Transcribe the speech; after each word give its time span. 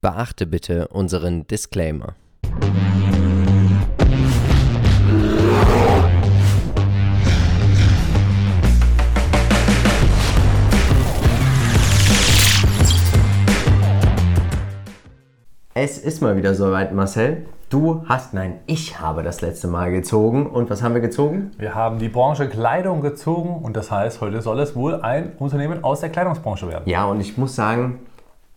Beachte 0.00 0.46
bitte 0.46 0.86
unseren 0.86 1.48
Disclaimer. 1.48 2.14
Es 15.74 15.98
ist 15.98 16.22
mal 16.22 16.36
wieder 16.36 16.54
soweit, 16.54 16.94
Marcel. 16.94 17.46
Du 17.68 18.04
hast, 18.08 18.34
nein, 18.34 18.60
ich 18.66 19.00
habe 19.00 19.24
das 19.24 19.40
letzte 19.40 19.66
Mal 19.66 19.90
gezogen. 19.90 20.46
Und 20.46 20.70
was 20.70 20.80
haben 20.80 20.94
wir 20.94 21.00
gezogen? 21.00 21.50
Wir 21.58 21.74
haben 21.74 21.98
die 21.98 22.08
Branche 22.08 22.48
Kleidung 22.48 23.00
gezogen 23.00 23.64
und 23.64 23.76
das 23.76 23.90
heißt, 23.90 24.20
heute 24.20 24.42
soll 24.42 24.60
es 24.60 24.76
wohl 24.76 25.02
ein 25.02 25.32
Unternehmen 25.40 25.82
aus 25.82 26.00
der 26.00 26.10
Kleidungsbranche 26.10 26.68
werden. 26.68 26.88
Ja, 26.88 27.06
und 27.06 27.20
ich 27.20 27.36
muss 27.36 27.56
sagen, 27.56 27.98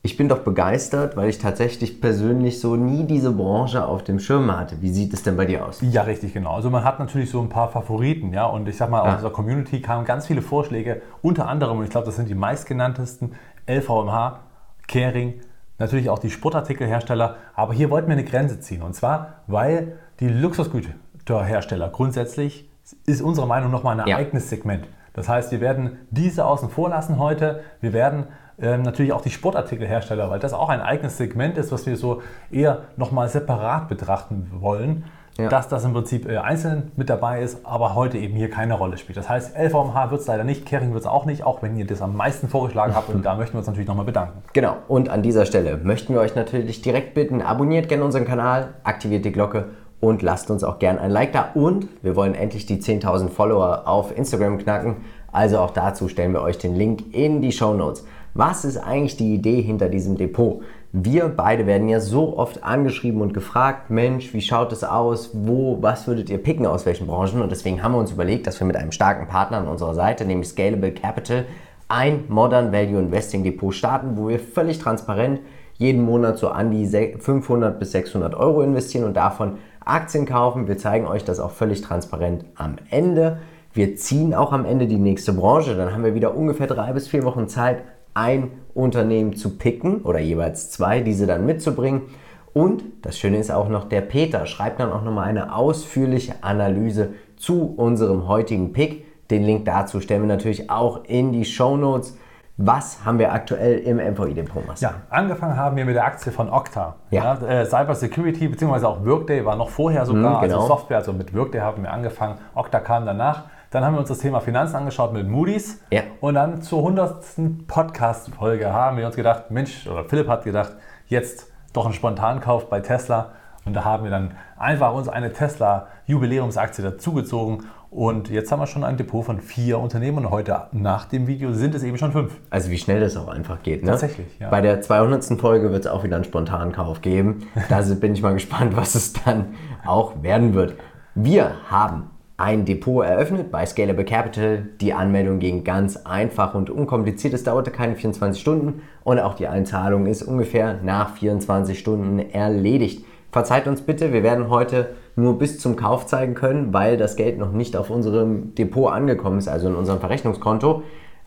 ich 0.03 0.17
bin 0.17 0.27
doch 0.27 0.39
begeistert, 0.39 1.15
weil 1.15 1.29
ich 1.29 1.37
tatsächlich 1.37 2.01
persönlich 2.01 2.59
so 2.59 2.75
nie 2.75 3.03
diese 3.05 3.31
Branche 3.31 3.85
auf 3.85 4.03
dem 4.03 4.19
Schirm 4.19 4.55
hatte. 4.55 4.81
Wie 4.81 4.89
sieht 4.89 5.13
es 5.13 5.21
denn 5.21 5.37
bei 5.37 5.45
dir 5.45 5.63
aus? 5.63 5.79
Ja, 5.81 6.01
richtig, 6.01 6.33
genau. 6.33 6.55
Also 6.55 6.71
man 6.71 6.83
hat 6.83 6.97
natürlich 6.99 7.29
so 7.29 7.39
ein 7.39 7.49
paar 7.49 7.69
Favoriten, 7.69 8.33
ja. 8.33 8.45
Und 8.45 8.67
ich 8.67 8.77
sag 8.77 8.89
mal, 8.89 9.01
aus 9.01 9.17
dieser 9.17 9.29
Community 9.29 9.79
kamen 9.79 10.03
ganz 10.05 10.25
viele 10.25 10.41
Vorschläge, 10.41 11.03
unter 11.21 11.47
anderem, 11.47 11.77
und 11.77 11.83
ich 11.83 11.91
glaube, 11.91 12.07
das 12.07 12.15
sind 12.15 12.29
die 12.29 12.35
meistgenanntesten, 12.35 13.35
LVMH, 13.67 14.39
Kering, 14.87 15.35
natürlich 15.77 16.09
auch 16.09 16.19
die 16.19 16.31
Sportartikelhersteller. 16.31 17.35
Aber 17.53 17.73
hier 17.73 17.91
wollten 17.91 18.07
wir 18.07 18.13
eine 18.13 18.25
Grenze 18.25 18.59
ziehen. 18.59 18.81
Und 18.81 18.95
zwar, 18.95 19.43
weil 19.45 19.99
die 20.19 20.29
Luxusgüterhersteller 20.29 21.89
grundsätzlich 21.89 22.67
ist 23.05 23.21
unserer 23.21 23.45
Meinung 23.45 23.69
nach 23.69 23.77
nochmal 23.77 23.99
ein 23.99 24.07
ja. 24.07 24.17
eigenes 24.17 24.49
Segment. 24.49 24.87
Das 25.13 25.29
heißt, 25.29 25.51
wir 25.51 25.61
werden 25.61 25.99
diese 26.09 26.45
außen 26.45 26.69
vor 26.69 26.89
lassen 26.89 27.19
heute. 27.19 27.63
Wir 27.81 27.93
werden 27.93 28.25
ähm, 28.61 28.83
natürlich 28.83 29.13
auch 29.13 29.21
die 29.21 29.29
Sportartikelhersteller, 29.29 30.29
weil 30.29 30.39
das 30.39 30.53
auch 30.53 30.69
ein 30.69 30.81
eigenes 30.81 31.17
Segment 31.17 31.57
ist, 31.57 31.71
was 31.71 31.85
wir 31.85 31.97
so 31.97 32.21
eher 32.51 32.83
nochmal 32.97 33.29
separat 33.29 33.89
betrachten 33.89 34.51
wollen. 34.59 35.05
Ja. 35.37 35.47
Dass 35.47 35.69
das 35.69 35.85
im 35.85 35.93
Prinzip 35.93 36.29
äh, 36.29 36.37
einzeln 36.37 36.91
mit 36.97 37.09
dabei 37.09 37.41
ist, 37.41 37.65
aber 37.65 37.95
heute 37.95 38.17
eben 38.17 38.35
hier 38.35 38.49
keine 38.49 38.73
Rolle 38.73 38.97
spielt. 38.97 39.17
Das 39.17 39.29
heißt, 39.29 39.57
LVMH 39.57 40.11
wird 40.11 40.21
es 40.21 40.27
leider 40.27 40.43
nicht, 40.43 40.65
Kering 40.65 40.91
wird 40.91 41.03
es 41.03 41.07
auch 41.07 41.25
nicht, 41.25 41.43
auch 41.43 41.61
wenn 41.63 41.77
ihr 41.77 41.87
das 41.87 42.01
am 42.01 42.17
meisten 42.17 42.49
vorgeschlagen 42.49 42.93
habt 42.93 43.07
und 43.09 43.25
da 43.25 43.35
möchten 43.35 43.53
wir 43.53 43.59
uns 43.59 43.67
natürlich 43.67 43.87
nochmal 43.87 44.05
bedanken. 44.05 44.43
Genau, 44.51 44.75
und 44.89 45.07
an 45.07 45.23
dieser 45.23 45.45
Stelle 45.45 45.77
möchten 45.77 46.13
wir 46.13 46.19
euch 46.19 46.35
natürlich 46.35 46.81
direkt 46.81 47.13
bitten, 47.13 47.41
abonniert 47.41 47.87
gerne 47.87 48.03
unseren 48.03 48.25
Kanal, 48.25 48.73
aktiviert 48.83 49.23
die 49.23 49.31
Glocke 49.31 49.69
und 50.01 50.21
lasst 50.21 50.51
uns 50.51 50.65
auch 50.65 50.79
gerne 50.79 50.99
ein 50.99 51.11
Like 51.11 51.31
da. 51.31 51.51
Und 51.53 51.87
wir 52.01 52.17
wollen 52.17 52.35
endlich 52.35 52.65
die 52.65 52.81
10.000 52.81 53.29
Follower 53.29 53.83
auf 53.85 54.15
Instagram 54.15 54.57
knacken. 54.57 54.97
Also 55.31 55.59
auch 55.59 55.71
dazu 55.71 56.09
stellen 56.09 56.33
wir 56.33 56.41
euch 56.41 56.57
den 56.57 56.75
Link 56.75 57.13
in 57.13 57.41
die 57.41 57.53
Show 57.53 57.73
Notes. 57.73 58.03
Was 58.33 58.63
ist 58.63 58.77
eigentlich 58.77 59.17
die 59.17 59.33
Idee 59.33 59.61
hinter 59.61 59.89
diesem 59.89 60.15
Depot? 60.15 60.61
Wir 60.93 61.27
beide 61.27 61.67
werden 61.67 61.89
ja 61.89 61.99
so 61.99 62.37
oft 62.37 62.63
angeschrieben 62.63 63.21
und 63.21 63.33
gefragt, 63.33 63.89
Mensch, 63.89 64.33
wie 64.33 64.41
schaut 64.41 64.71
es 64.71 64.85
aus? 64.85 65.31
Wo, 65.33 65.77
was 65.81 66.07
würdet 66.07 66.29
ihr 66.29 66.37
picken 66.37 66.65
aus 66.65 66.85
welchen 66.85 67.07
Branchen? 67.07 67.41
Und 67.41 67.51
deswegen 67.51 67.83
haben 67.83 67.93
wir 67.93 67.99
uns 67.99 68.11
überlegt, 68.11 68.47
dass 68.47 68.59
wir 68.59 68.67
mit 68.67 68.77
einem 68.77 68.93
starken 68.93 69.27
Partner 69.27 69.57
an 69.57 69.67
unserer 69.67 69.93
Seite, 69.93 70.23
nämlich 70.23 70.47
Scalable 70.47 70.93
Capital, 70.93 71.45
ein 71.89 72.23
Modern 72.29 72.71
Value 72.71 72.99
Investing 72.99 73.43
Depot 73.43 73.73
starten, 73.73 74.15
wo 74.15 74.29
wir 74.29 74.39
völlig 74.39 74.79
transparent 74.79 75.41
jeden 75.77 76.03
Monat 76.03 76.37
so 76.37 76.49
an 76.49 76.71
die 76.71 76.87
500 76.87 77.79
bis 77.79 77.91
600 77.91 78.33
Euro 78.35 78.61
investieren 78.61 79.03
und 79.03 79.17
davon 79.17 79.57
Aktien 79.83 80.25
kaufen. 80.25 80.69
Wir 80.69 80.77
zeigen 80.77 81.05
euch 81.05 81.25
das 81.25 81.41
auch 81.41 81.51
völlig 81.51 81.81
transparent 81.81 82.45
am 82.55 82.75
Ende. 82.91 83.39
Wir 83.73 83.95
ziehen 83.97 84.33
auch 84.33 84.53
am 84.53 84.63
Ende 84.63 84.87
die 84.87 84.97
nächste 84.97 85.33
Branche. 85.33 85.75
Dann 85.75 85.91
haben 85.93 86.03
wir 86.03 86.15
wieder 86.15 86.35
ungefähr 86.35 86.67
drei 86.67 86.93
bis 86.93 87.07
vier 87.07 87.23
Wochen 87.23 87.47
Zeit, 87.47 87.83
ein 88.13 88.51
Unternehmen 88.73 89.35
zu 89.35 89.57
picken 89.57 90.01
oder 90.01 90.19
jeweils 90.19 90.71
zwei, 90.71 91.01
diese 91.01 91.27
dann 91.27 91.45
mitzubringen. 91.45 92.03
Und 92.53 92.83
das 93.01 93.17
Schöne 93.17 93.37
ist 93.37 93.51
auch 93.51 93.69
noch, 93.69 93.85
der 93.85 94.01
Peter 94.01 94.45
schreibt 94.45 94.79
dann 94.79 94.91
auch 94.91 95.03
nochmal 95.03 95.27
eine 95.27 95.55
ausführliche 95.55 96.35
Analyse 96.41 97.13
zu 97.37 97.73
unserem 97.75 98.27
heutigen 98.27 98.73
Pick. 98.73 99.05
Den 99.29 99.43
Link 99.43 99.65
dazu 99.65 100.01
stellen 100.01 100.21
wir 100.21 100.27
natürlich 100.27 100.69
auch 100.69 101.05
in 101.05 101.31
die 101.31 101.45
Show 101.45 101.77
Notes. 101.77 102.17
Was 102.57 103.05
haben 103.05 103.17
wir 103.17 103.31
aktuell 103.31 103.79
im 103.79 103.97
MVI 103.97 104.33
Depot? 104.33 104.61
Ja, 104.79 104.95
angefangen 105.09 105.55
haben 105.55 105.77
wir 105.77 105.85
mit 105.85 105.95
der 105.95 106.05
Aktie 106.05 106.31
von 106.31 106.49
Okta. 106.49 106.97
Ja. 107.09 107.37
ja 107.41 107.47
äh, 107.47 107.65
Cyber 107.65 107.95
Security 107.95 108.49
bzw. 108.49 108.85
auch 108.85 109.03
Workday 109.05 109.43
war 109.45 109.55
noch 109.55 109.69
vorher 109.69 110.05
sogar, 110.05 110.37
mhm, 110.37 110.41
genau. 110.41 110.55
also 110.57 110.67
Software, 110.67 110.97
also 110.97 111.13
mit 111.13 111.33
Workday 111.33 111.61
haben 111.61 111.81
wir 111.81 111.91
angefangen. 111.91 112.37
Okta 112.53 112.81
kam 112.81 113.05
danach. 113.05 113.45
Dann 113.71 113.85
haben 113.85 113.93
wir 113.93 113.99
uns 113.99 114.09
das 114.09 114.17
Thema 114.17 114.41
Finanzen 114.41 114.75
angeschaut 114.75 115.13
mit 115.13 115.29
Moody's. 115.29 115.79
Ja. 115.91 116.01
Und 116.19 116.33
dann 116.33 116.61
zur 116.61 116.79
100. 116.79 117.67
Podcast-Folge 117.67 118.73
haben 118.73 118.97
wir 118.97 119.05
uns 119.05 119.15
gedacht, 119.15 119.49
Mensch, 119.49 119.87
oder 119.87 120.03
Philipp 120.03 120.27
hat 120.27 120.43
gedacht, 120.43 120.73
jetzt 121.07 121.47
doch 121.71 121.85
ein 121.85 121.93
Spontankauf 121.93 122.69
bei 122.69 122.81
Tesla. 122.81 123.31
Und 123.63 123.73
da 123.73 123.85
haben 123.85 124.03
wir 124.03 124.11
dann 124.11 124.33
einfach 124.57 124.93
uns 124.93 125.07
eine 125.07 125.31
Tesla-Jubiläumsaktie 125.31 126.83
dazugezogen. 126.83 127.63
Und 127.89 128.29
jetzt 128.29 128.51
haben 128.51 128.59
wir 128.59 128.67
schon 128.67 128.83
ein 128.83 128.97
Depot 128.97 129.23
von 129.23 129.39
vier 129.39 129.79
Unternehmen. 129.79 130.17
Und 130.17 130.31
heute 130.31 130.63
nach 130.73 131.05
dem 131.05 131.27
Video 131.27 131.53
sind 131.53 131.73
es 131.73 131.83
eben 131.83 131.97
schon 131.97 132.11
fünf. 132.11 132.41
Also 132.49 132.71
wie 132.71 132.77
schnell 132.77 132.99
das 132.99 133.15
auch 133.15 133.29
einfach 133.29 133.63
geht. 133.63 133.83
Ne? 133.85 133.91
Tatsächlich, 133.91 134.37
ja. 134.37 134.49
Bei 134.49 134.59
der 134.59 134.81
200. 134.81 135.39
Folge 135.39 135.71
wird 135.71 135.85
es 135.85 135.87
auch 135.89 136.03
wieder 136.03 136.17
einen 136.17 136.25
Spontankauf 136.25 136.99
geben. 136.99 137.47
Da 137.69 137.79
bin 138.01 138.15
ich 138.15 138.21
mal 138.21 138.33
gespannt, 138.33 138.75
was 138.75 138.95
es 138.95 139.13
dann 139.13 139.55
auch 139.85 140.21
werden 140.23 140.55
wird. 140.55 140.73
Wir 141.15 141.53
haben 141.69 142.09
ein 142.41 142.65
Depot 142.65 143.05
eröffnet 143.05 143.51
bei 143.51 143.65
Scalable 143.67 144.03
Capital. 144.03 144.67
Die 144.81 144.93
Anmeldung 144.93 145.37
ging 145.37 145.63
ganz 145.63 145.95
einfach 145.97 146.55
und 146.55 146.71
unkompliziert. 146.71 147.35
Es 147.35 147.43
dauerte 147.43 147.69
keine 147.69 147.95
24 147.95 148.41
Stunden 148.41 148.81
und 149.03 149.19
auch 149.19 149.35
die 149.35 149.47
Einzahlung 149.47 150.07
ist 150.07 150.23
ungefähr 150.23 150.79
nach 150.83 151.15
24 151.15 151.77
Stunden 151.77 152.17
erledigt. 152.17 153.05
Verzeiht 153.31 153.67
uns 153.67 153.81
bitte, 153.81 154.11
wir 154.11 154.23
werden 154.23 154.49
heute 154.49 154.89
nur 155.15 155.37
bis 155.37 155.59
zum 155.59 155.75
Kauf 155.75 156.07
zeigen 156.07 156.33
können, 156.33 156.73
weil 156.73 156.97
das 156.97 157.15
Geld 157.15 157.37
noch 157.37 157.51
nicht 157.51 157.77
auf 157.77 157.91
unserem 157.91 158.55
Depot 158.55 158.91
angekommen 158.91 159.37
ist, 159.37 159.47
also 159.47 159.67
in 159.67 159.75
unserem 159.75 159.99
Verrechnungskonto. 159.99 160.81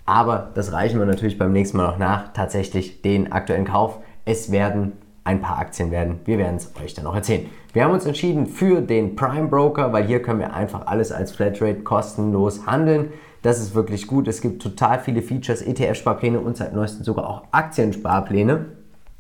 Aber 0.05 0.51
das 0.55 0.73
reichen 0.73 0.99
wir 0.99 1.07
natürlich 1.07 1.39
beim 1.39 1.53
nächsten 1.53 1.77
Mal 1.77 1.87
noch 1.87 1.99
nach. 1.99 2.33
Tatsächlich 2.33 3.03
den 3.03 3.31
aktuellen 3.31 3.65
Kauf. 3.65 4.01
Es 4.25 4.51
werden 4.51 4.93
ein 5.25 5.41
paar 5.41 5.59
Aktien 5.59 5.91
werden. 5.91 6.21
Wir 6.27 6.39
werden 6.39 6.57
es 6.57 6.71
euch 6.83 6.95
dann 6.95 7.07
auch 7.07 7.15
erzählen. 7.15 7.47
Wir 7.73 7.85
haben 7.85 7.93
uns 7.93 8.07
entschieden 8.07 8.47
für 8.47 8.83
den 8.83 9.17
Prime 9.17 9.49
Broker, 9.49 9.93
weil 9.93 10.05
hier 10.05 10.23
können 10.23 10.39
wir 10.39 10.53
einfach 10.53 10.87
alles 10.87 11.11
als 11.11 11.33
Flatrate 11.33 11.81
kostenlos 11.81 12.67
handeln. 12.67 13.13
Das 13.43 13.59
ist 13.59 13.75
wirklich 13.75 14.07
gut. 14.07 14.29
Es 14.29 14.41
gibt 14.41 14.63
total 14.63 15.01
viele 15.01 15.23
Features, 15.23 15.63
ETF-Sparpläne 15.63 16.39
und 16.39 16.57
seit 16.57 16.75
neuestem 16.75 17.05
sogar 17.05 17.29
auch 17.29 17.45
Aktiensparpläne. 17.51 18.67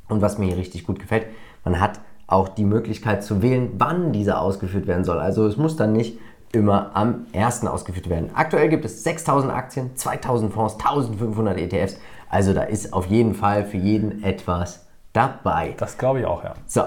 Und 0.09 0.23
was 0.23 0.39
mir 0.39 0.47
hier 0.47 0.57
richtig 0.57 0.87
gut 0.87 0.99
gefällt, 0.99 1.27
man 1.65 1.81
hat 1.81 2.01
auch 2.27 2.49
die 2.49 2.65
Möglichkeit 2.65 3.25
zu 3.25 3.43
wählen, 3.43 3.73
wann 3.79 4.13
dieser 4.13 4.41
ausgeführt 4.41 4.87
werden 4.87 5.05
soll. 5.05 5.19
Also 5.19 5.47
es 5.47 5.57
muss 5.57 5.77
dann 5.77 5.93
nicht 5.93 6.19
immer 6.53 6.95
am 6.95 7.27
ersten 7.33 7.67
ausgeführt 7.67 8.09
werden. 8.09 8.31
Aktuell 8.35 8.69
gibt 8.69 8.85
es 8.85 9.03
6000 9.03 9.53
Aktien, 9.53 9.97
2000 9.97 10.53
Fonds, 10.53 10.75
1500 10.75 11.59
ETFs. 11.59 11.99
Also 12.29 12.53
da 12.53 12.63
ist 12.63 12.93
auf 12.93 13.07
jeden 13.07 13.35
Fall 13.35 13.65
für 13.65 13.77
jeden 13.77 14.23
etwas 14.23 14.84
dabei. 15.15 15.75
Das 15.79 15.97
glaube 15.97 16.21
ich 16.21 16.27
auch, 16.27 16.45
ja. 16.45 16.53
So, 16.67 16.83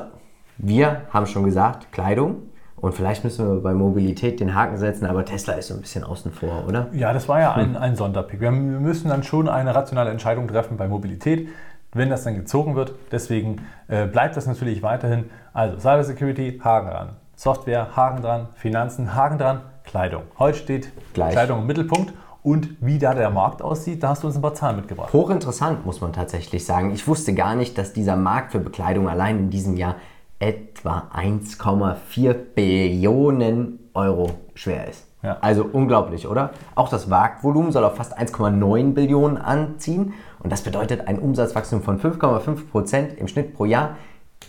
wir 0.60 1.02
haben 1.10 1.26
schon 1.26 1.44
gesagt, 1.44 1.92
Kleidung. 1.92 2.44
Und 2.76 2.94
vielleicht 2.94 3.24
müssen 3.24 3.48
wir 3.48 3.62
bei 3.64 3.74
Mobilität 3.74 4.40
den 4.40 4.54
Haken 4.54 4.78
setzen, 4.78 5.08
aber 5.08 5.26
Tesla 5.26 5.54
ist 5.54 5.70
so 5.70 5.74
ein 5.74 5.82
bisschen 5.82 6.04
außen 6.04 6.32
vor, 6.32 6.66
oder? 6.68 6.88
Ja, 6.94 7.12
das 7.12 7.28
war 7.28 7.40
ja 7.40 7.54
ein, 7.54 7.76
ein 7.76 7.96
Sonderpick. 7.96 8.40
Wir 8.40 8.52
müssen 8.52 9.10
dann 9.10 9.24
schon 9.24 9.50
eine 9.50 9.74
rationale 9.74 10.12
Entscheidung 10.12 10.48
treffen 10.48 10.78
bei 10.78 10.88
Mobilität, 10.88 11.50
wenn 11.94 12.12
das 12.12 12.24
dann 12.24 12.36
gezogen 12.36 12.76
wird. 12.76 12.94
Deswegen 13.12 13.66
äh, 13.88 14.06
bleibt 14.06 14.38
das 14.38 14.46
natürlich 14.46 14.84
weiterhin. 14.84 15.32
Also 15.54 15.80
Cyber 15.80 16.04
Security, 16.04 16.62
Haken 16.64 16.90
dran. 16.92 17.10
Software, 17.36 17.96
Haken 17.96 18.22
dran. 18.22 18.48
Finanzen, 18.54 19.16
Haken 19.16 19.40
dran. 19.40 19.62
Kleidung. 19.84 20.24
Heute 20.38 20.60
steht 20.60 20.92
Gleich. 21.14 21.32
Kleidung 21.32 21.62
im 21.62 21.66
Mittelpunkt 21.66 22.14
und 22.48 22.70
wie 22.80 22.98
da 22.98 23.14
der 23.14 23.30
Markt 23.30 23.62
aussieht, 23.62 24.02
da 24.02 24.08
hast 24.10 24.24
du 24.24 24.28
uns 24.28 24.38
ein 24.38 24.42
paar 24.42 24.54
Zahlen 24.54 24.78
mitgebracht. 24.78 25.12
Hochinteressant, 25.12 25.86
muss 25.86 26.00
man 26.00 26.14
tatsächlich 26.14 26.66
sagen. 26.66 26.94
Ich 26.94 27.06
wusste 27.06 27.34
gar 27.34 27.56
nicht, 27.56 27.78
dass 27.78 27.92
dieser 27.92 28.16
Markt 28.16 28.54
für 28.54 28.60
Bekleidung 28.60 29.10
allein 29.10 29.38
in 29.38 29.50
diesem 29.50 29.76
Jahr 29.76 29.98
etwa 30.40 31.10
1,4 31.14 32.34
Billionen 32.56 33.90
Euro 33.94 34.32
schwer 34.54 34.88
ist. 34.88 35.04
Ja. 35.24 35.40
Also 35.42 35.66
unglaublich, 35.70 36.26
oder? 36.26 36.52
Auch 36.74 36.88
das 36.88 37.08
Marktvolumen 37.08 37.74
soll 37.74 37.84
auf 37.84 37.98
fast 37.98 38.18
1,9 38.18 38.94
Billionen 38.94 39.38
anziehen 39.38 40.14
und 40.40 40.50
das 40.50 40.62
bedeutet 40.62 41.06
ein 41.06 41.20
Umsatzwachstum 41.20 41.82
von 41.82 42.00
5,5 42.00 42.70
Prozent 42.72 43.18
im 43.18 43.28
Schnitt 43.28 43.56
pro 43.56 43.66
Jahr. 43.66 43.98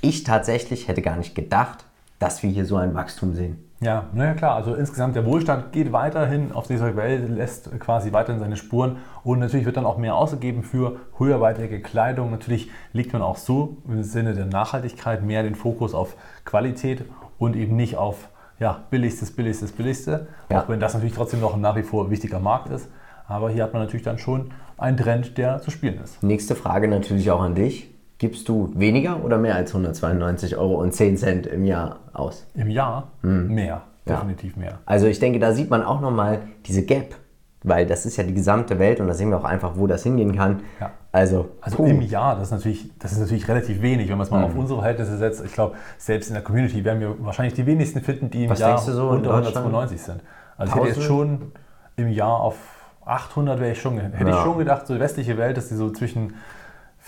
Ich 0.03 0.23
tatsächlich 0.23 0.87
hätte 0.87 1.03
gar 1.03 1.17
nicht 1.17 1.35
gedacht, 1.35 1.85
dass 2.21 2.45
wir 2.45 2.51
hier 2.51 2.65
so 2.65 2.77
ein 2.77 2.95
Wachstum 2.95 3.35
sehen. 3.35 3.68
Ja, 3.81 4.07
naja 4.13 4.35
klar, 4.35 4.57
also 4.57 4.75
insgesamt 4.75 5.15
der 5.15 5.25
Wohlstand 5.25 5.71
geht 5.71 5.93
weiterhin 5.93 6.51
auf 6.51 6.67
dieser 6.67 6.97
Welt, 6.97 7.29
lässt 7.29 7.79
quasi 7.79 8.13
weiterhin 8.13 8.41
seine 8.41 8.57
Spuren 8.57 8.97
und 9.23 9.39
natürlich 9.39 9.67
wird 9.67 9.77
dann 9.77 9.87
auch 9.87 9.99
mehr 9.99 10.17
ausgegeben 10.17 10.65
für 10.65 10.97
höherwertige 11.17 11.81
Kleidung. 11.81 12.33
Natürlich 12.33 12.71
legt 12.93 13.13
man 13.13 13.23
auch 13.23 13.37
so 13.37 13.77
im 13.87 14.03
Sinne 14.03 14.35
der 14.35 14.47
Nachhaltigkeit 14.47 15.23
mehr 15.23 15.45
den 15.45 15.55
Fokus 15.55 15.95
auf 15.95 16.17
Qualität 16.45 17.05
und 17.39 17.55
eben 17.55 17.77
nicht 17.77 17.97
auf 17.97 18.31
ja, 18.59 18.83
billigstes, 18.91 19.31
billigstes, 19.31 19.71
billigste, 19.71 20.27
ja. 20.51 20.61
auch 20.61 20.69
wenn 20.69 20.81
das 20.81 20.95
natürlich 20.95 21.15
trotzdem 21.15 21.41
noch 21.41 21.55
ein 21.55 21.61
nach 21.61 21.77
wie 21.77 21.85
vor 21.85 22.11
wichtiger 22.11 22.41
Markt 22.41 22.71
ist. 22.71 22.89
Aber 23.29 23.49
hier 23.49 23.63
hat 23.63 23.75
man 23.75 23.83
natürlich 23.83 24.05
dann 24.05 24.19
schon 24.19 24.51
einen 24.77 24.97
Trend, 24.97 25.39
der 25.39 25.61
zu 25.61 25.71
spielen 25.71 26.01
ist. 26.03 26.21
Nächste 26.25 26.57
Frage 26.57 26.89
natürlich 26.89 27.31
auch 27.31 27.43
an 27.43 27.55
dich. 27.55 27.95
Gibst 28.19 28.49
du 28.49 28.73
weniger 28.75 29.25
oder 29.25 29.39
mehr 29.39 29.55
als 29.55 29.71
192 29.71 30.57
Euro 30.57 30.75
und 30.81 30.93
10 30.93 31.17
Cent 31.17 31.47
im 31.47 31.65
Jahr 31.65 32.01
aus? 32.13 32.47
Im 32.55 32.69
Jahr 32.69 33.09
mehr, 33.23 33.83
definitiv 34.09 34.57
mehr. 34.57 34.79
Also 34.87 35.07
ich 35.07 35.21
denke, 35.21 35.39
da 35.39 35.53
sieht 35.53 35.71
man 35.71 35.85
auch 35.85 36.01
nochmal 36.01 36.41
diese 36.67 36.83
Gap, 36.85 37.15
weil 37.63 37.87
das 37.87 38.07
ist 38.07 38.17
ja 38.17 38.25
die 38.25 38.35
gesamte 38.35 38.81
Welt 38.81 38.99
und 39.01 39.07
da 39.07 39.15
sehen 39.15 39.31
wir 39.31 39.39
auch 39.39 39.45
einfach, 39.45 39.73
wo 39.77 39.87
das 39.87 40.03
hingehen 40.03 40.35
kann. 40.35 40.63
Ja. 40.81 40.91
Also, 41.13 41.51
Also 41.61 41.85
im 41.85 42.01
Jahr, 42.03 42.35
das 42.35 42.45
ist, 42.49 42.51
natürlich, 42.51 42.91
das 42.99 43.13
ist 43.13 43.21
natürlich 43.21 43.47
relativ 43.47 43.83
wenig, 43.83 44.09
wenn 44.09 44.19
man 44.19 44.25
es 44.27 44.31
mal 44.33 44.43
auf 44.43 44.55
unsere 44.57 44.81
Verhältnisse 44.81 45.17
setzt. 45.17 45.45
Ich 45.45 45.53
glaube, 45.53 45.77
selbst 45.97 46.27
in 46.29 46.35
der 46.35 46.43
Community 46.43 46.85
werden 46.85 47.01
wir 47.01 47.15
wahrscheinlich 47.25 47.55
die 47.55 47.67
wenigsten 47.67 48.01
finden, 48.01 48.31
die 48.31 48.45
im 48.45 48.51
Was 48.51 48.59
Jahr 48.59 48.79
so 48.79 49.11
unter 49.11 49.31
Deutschland? 49.31 49.57
192 49.59 50.03
sind. 50.03 50.21
Also 50.57 50.71
ich 50.73 50.77
hätte 50.77 50.89
jetzt 50.89 50.97
1000? 50.99 51.07
schon 51.07 51.53
im 51.97 52.09
Jahr 52.09 52.41
auf 52.41 52.57
800 53.05 53.61
wäre 53.61 53.73
ich 53.73 53.81
schon, 53.81 53.99
hätte 53.99 54.17
ich 54.29 54.35
Ja. 54.37 54.43
schon 54.43 54.59
gedacht, 54.59 54.87
so 54.89 54.95
die 54.95 55.01
westliche 55.01 55.39
Welt, 55.39 55.57
dass 55.57 55.69
die 55.69 55.77
so 55.77 55.91
zwischen 55.91 56.35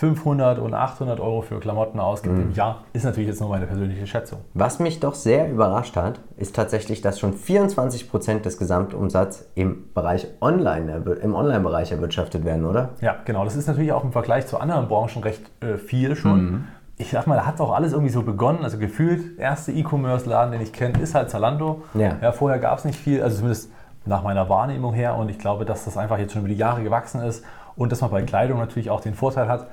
500 0.01 0.59
und 0.59 0.73
800 0.73 1.21
Euro 1.21 1.43
für 1.43 1.61
Klamotten 1.61 2.01
ausgibt 2.01 2.35
Mhm. 2.35 2.43
im 2.43 2.53
Jahr, 2.53 2.85
ist 2.95 3.05
natürlich 3.05 3.29
jetzt 3.29 3.41
nur 3.41 3.51
meine 3.51 3.67
persönliche 3.67 4.07
Schätzung. 4.07 4.39
Was 4.55 4.79
mich 4.79 4.99
doch 4.99 5.15
sehr 5.15 5.51
überrascht 5.51 5.95
hat, 5.95 6.21
ist 6.39 6.57
tatsächlich, 6.57 7.03
dass 7.03 7.21
schon 7.21 7.35
24% 7.35 8.47
des 8.47 8.57
Gesamtumsatzes 8.57 9.51
im 9.57 9.93
Bereich 9.93 10.27
Online, 10.41 11.03
im 11.23 11.35
Online-Bereich 11.35 11.93
erwirtschaftet 11.93 12.47
werden, 12.47 12.65
oder? 12.65 12.91
Ja, 13.03 13.17
genau. 13.27 13.45
Das 13.45 13.57
ist 13.57 13.67
natürlich 13.67 13.93
auch 13.93 14.03
im 14.03 14.13
Vergleich 14.13 14.47
zu 14.47 14.59
anderen 14.59 14.89
Branchen 14.89 15.23
recht 15.23 15.43
äh, 15.63 15.77
viel 15.77 16.17
schon. 16.17 16.41
Mhm. 16.51 16.65
Ich 16.97 17.11
sag 17.11 17.27
mal, 17.27 17.37
da 17.37 17.45
hat 17.45 17.61
auch 17.61 17.73
alles 17.75 17.93
irgendwie 17.93 18.11
so 18.13 18.23
begonnen. 18.23 18.61
Also 18.65 18.79
gefühlt, 18.79 19.39
erste 19.39 19.71
E-Commerce-Laden, 19.71 20.53
den 20.53 20.63
ich 20.63 20.73
kenne, 20.73 20.99
ist 20.99 21.15
halt 21.15 21.29
Zalando. 21.29 21.83
Ja. 21.93 22.33
vorher 22.33 22.59
gab 22.59 22.79
es 22.79 22.87
nicht 22.87 22.99
viel, 22.99 23.23
also 23.23 23.37
zumindest 23.37 23.71
nach 24.07 24.23
meiner 24.23 24.49
Wahrnehmung 24.49 24.95
her. 24.95 25.15
Und 25.17 25.29
ich 25.31 25.39
glaube, 25.39 25.67
dass 25.67 25.85
das 25.85 25.99
einfach 25.99 26.17
jetzt 26.17 26.33
schon 26.33 26.41
über 26.41 26.49
die 26.49 26.57
Jahre 26.57 26.83
gewachsen 26.83 27.21
ist 27.21 27.45
und 27.77 27.93
dass 27.93 28.01
man 28.01 28.11
bei 28.11 28.23
Kleidung 28.23 28.59
natürlich 28.59 28.89
auch 28.89 29.01
den 29.03 29.13
Vorteil 29.15 29.47
hat, 29.49 29.67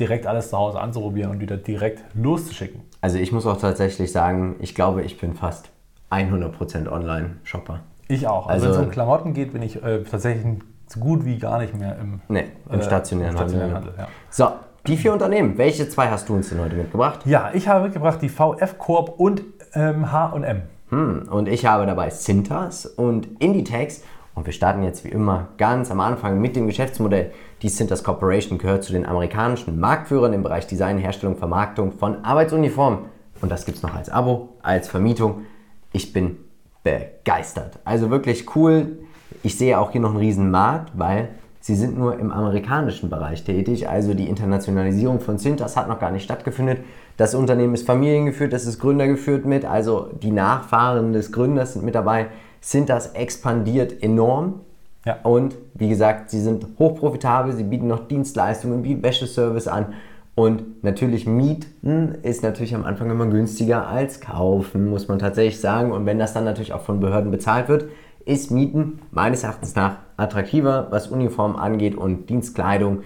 direkt 0.00 0.26
alles 0.26 0.50
zu 0.50 0.58
Hause 0.58 0.80
anzuprobieren 0.80 1.30
und 1.30 1.40
wieder 1.40 1.56
direkt 1.56 2.02
loszuschicken. 2.14 2.82
Also 3.00 3.18
ich 3.18 3.32
muss 3.32 3.46
auch 3.46 3.58
tatsächlich 3.58 4.10
sagen, 4.12 4.56
ich 4.60 4.74
glaube, 4.74 5.02
ich 5.02 5.18
bin 5.18 5.34
fast 5.34 5.70
100% 6.10 6.88
Online-Shopper. 6.90 7.80
Ich 8.08 8.26
auch. 8.26 8.46
Also, 8.46 8.66
Also- 8.66 8.78
wenn 8.78 8.82
es 8.82 8.86
um 8.88 8.92
Klamotten 8.92 9.34
geht, 9.34 9.52
bin 9.52 9.62
ich 9.62 9.82
äh, 9.82 10.02
tatsächlich 10.02 10.44
so 10.86 11.00
gut 11.00 11.24
wie 11.24 11.38
gar 11.38 11.58
nicht 11.58 11.74
mehr 11.78 11.96
im, 11.98 12.20
Nee, 12.28 12.46
im 12.70 12.80
äh, 12.80 12.82
stationären, 12.82 13.32
im 13.32 13.38
stationären 13.38 13.74
Handel. 13.74 13.90
Handel. 13.92 14.04
Ja. 14.04 14.08
So, 14.30 14.48
die 14.86 14.96
vier 14.96 15.12
Unternehmen, 15.12 15.56
welche 15.56 15.88
zwei 15.88 16.08
hast 16.08 16.28
du 16.28 16.34
uns 16.34 16.50
denn 16.50 16.60
heute 16.60 16.76
mitgebracht? 16.76 17.20
ja, 17.24 17.50
ich 17.54 17.68
habe 17.68 17.84
mitgebracht 17.84 18.20
die 18.20 18.28
VF 18.28 18.76
Corp 18.78 19.18
und 19.18 19.42
ähm, 19.74 20.12
H&M. 20.12 20.62
Hm, 20.90 21.28
und 21.30 21.48
ich 21.48 21.64
habe 21.66 21.86
dabei 21.86 22.10
Cintas 22.10 22.84
und 22.86 23.26
Inditex. 23.40 24.02
Und 24.34 24.46
wir 24.46 24.52
starten 24.52 24.82
jetzt 24.82 25.04
wie 25.04 25.10
immer 25.10 25.48
ganz 25.58 25.90
am 25.90 26.00
Anfang 26.00 26.40
mit 26.40 26.56
dem 26.56 26.66
Geschäftsmodell. 26.66 27.30
Die 27.62 27.68
Cintas 27.68 28.02
Corporation 28.02 28.58
gehört 28.58 28.82
zu 28.82 28.92
den 28.92 29.06
amerikanischen 29.06 29.78
Marktführern 29.78 30.32
im 30.32 30.42
Bereich 30.42 30.66
Design, 30.66 30.98
Herstellung, 30.98 31.36
Vermarktung 31.36 31.92
von 31.92 32.24
Arbeitsuniformen. 32.24 33.00
Und 33.40 33.50
das 33.50 33.64
gibt 33.64 33.76
es 33.78 33.82
noch 33.82 33.94
als 33.94 34.10
Abo, 34.10 34.48
als 34.62 34.88
Vermietung. 34.88 35.42
Ich 35.92 36.12
bin 36.12 36.38
begeistert. 36.82 37.78
Also 37.84 38.10
wirklich 38.10 38.56
cool. 38.56 38.98
Ich 39.42 39.56
sehe 39.56 39.78
auch 39.78 39.92
hier 39.92 40.00
noch 40.00 40.10
einen 40.10 40.18
riesen 40.18 40.50
Markt, 40.50 40.92
weil 40.94 41.28
sie 41.60 41.76
sind 41.76 41.96
nur 41.96 42.18
im 42.18 42.30
amerikanischen 42.30 43.10
Bereich 43.10 43.44
tätig. 43.44 43.88
Also 43.88 44.14
die 44.14 44.28
Internationalisierung 44.28 45.20
von 45.20 45.38
Cintas 45.38 45.76
hat 45.76 45.88
noch 45.88 46.00
gar 46.00 46.10
nicht 46.10 46.24
stattgefunden. 46.24 46.78
Das 47.16 47.34
Unternehmen 47.34 47.74
ist 47.74 47.86
familiengeführt, 47.86 48.52
es 48.52 48.66
ist 48.66 48.80
gründergeführt 48.80 49.44
mit. 49.46 49.64
Also 49.64 50.10
die 50.22 50.32
Nachfahren 50.32 51.12
des 51.12 51.30
Gründers 51.30 51.74
sind 51.74 51.84
mit 51.84 51.94
dabei. 51.94 52.26
Cintas 52.64 53.12
expandiert 53.14 54.02
enorm. 54.02 54.60
Ja. 55.04 55.18
Und 55.22 55.54
wie 55.74 55.88
gesagt, 55.88 56.30
sie 56.30 56.40
sind 56.40 56.66
hochprofitabel, 56.78 57.52
sie 57.52 57.64
bieten 57.64 57.88
noch 57.88 58.08
Dienstleistungen 58.08 58.84
wie 58.84 59.02
Wäscheservice 59.02 59.68
an. 59.68 59.92
Und 60.34 60.82
natürlich 60.82 61.26
Mieten 61.26 62.16
ist 62.22 62.42
natürlich 62.42 62.74
am 62.74 62.84
Anfang 62.84 63.10
immer 63.10 63.26
günstiger 63.26 63.86
als 63.86 64.20
kaufen, 64.20 64.88
muss 64.88 65.06
man 65.06 65.18
tatsächlich 65.18 65.60
sagen. 65.60 65.92
Und 65.92 66.06
wenn 66.06 66.18
das 66.18 66.32
dann 66.32 66.44
natürlich 66.44 66.72
auch 66.72 66.80
von 66.80 67.00
Behörden 67.00 67.30
bezahlt 67.30 67.68
wird, 67.68 67.84
ist 68.24 68.50
Mieten 68.50 69.00
meines 69.10 69.44
Erachtens 69.44 69.74
nach 69.74 69.98
attraktiver, 70.16 70.88
was 70.90 71.08
Uniformen 71.08 71.56
angeht 71.56 71.94
und 71.94 72.30
Dienstkleidung, 72.30 73.02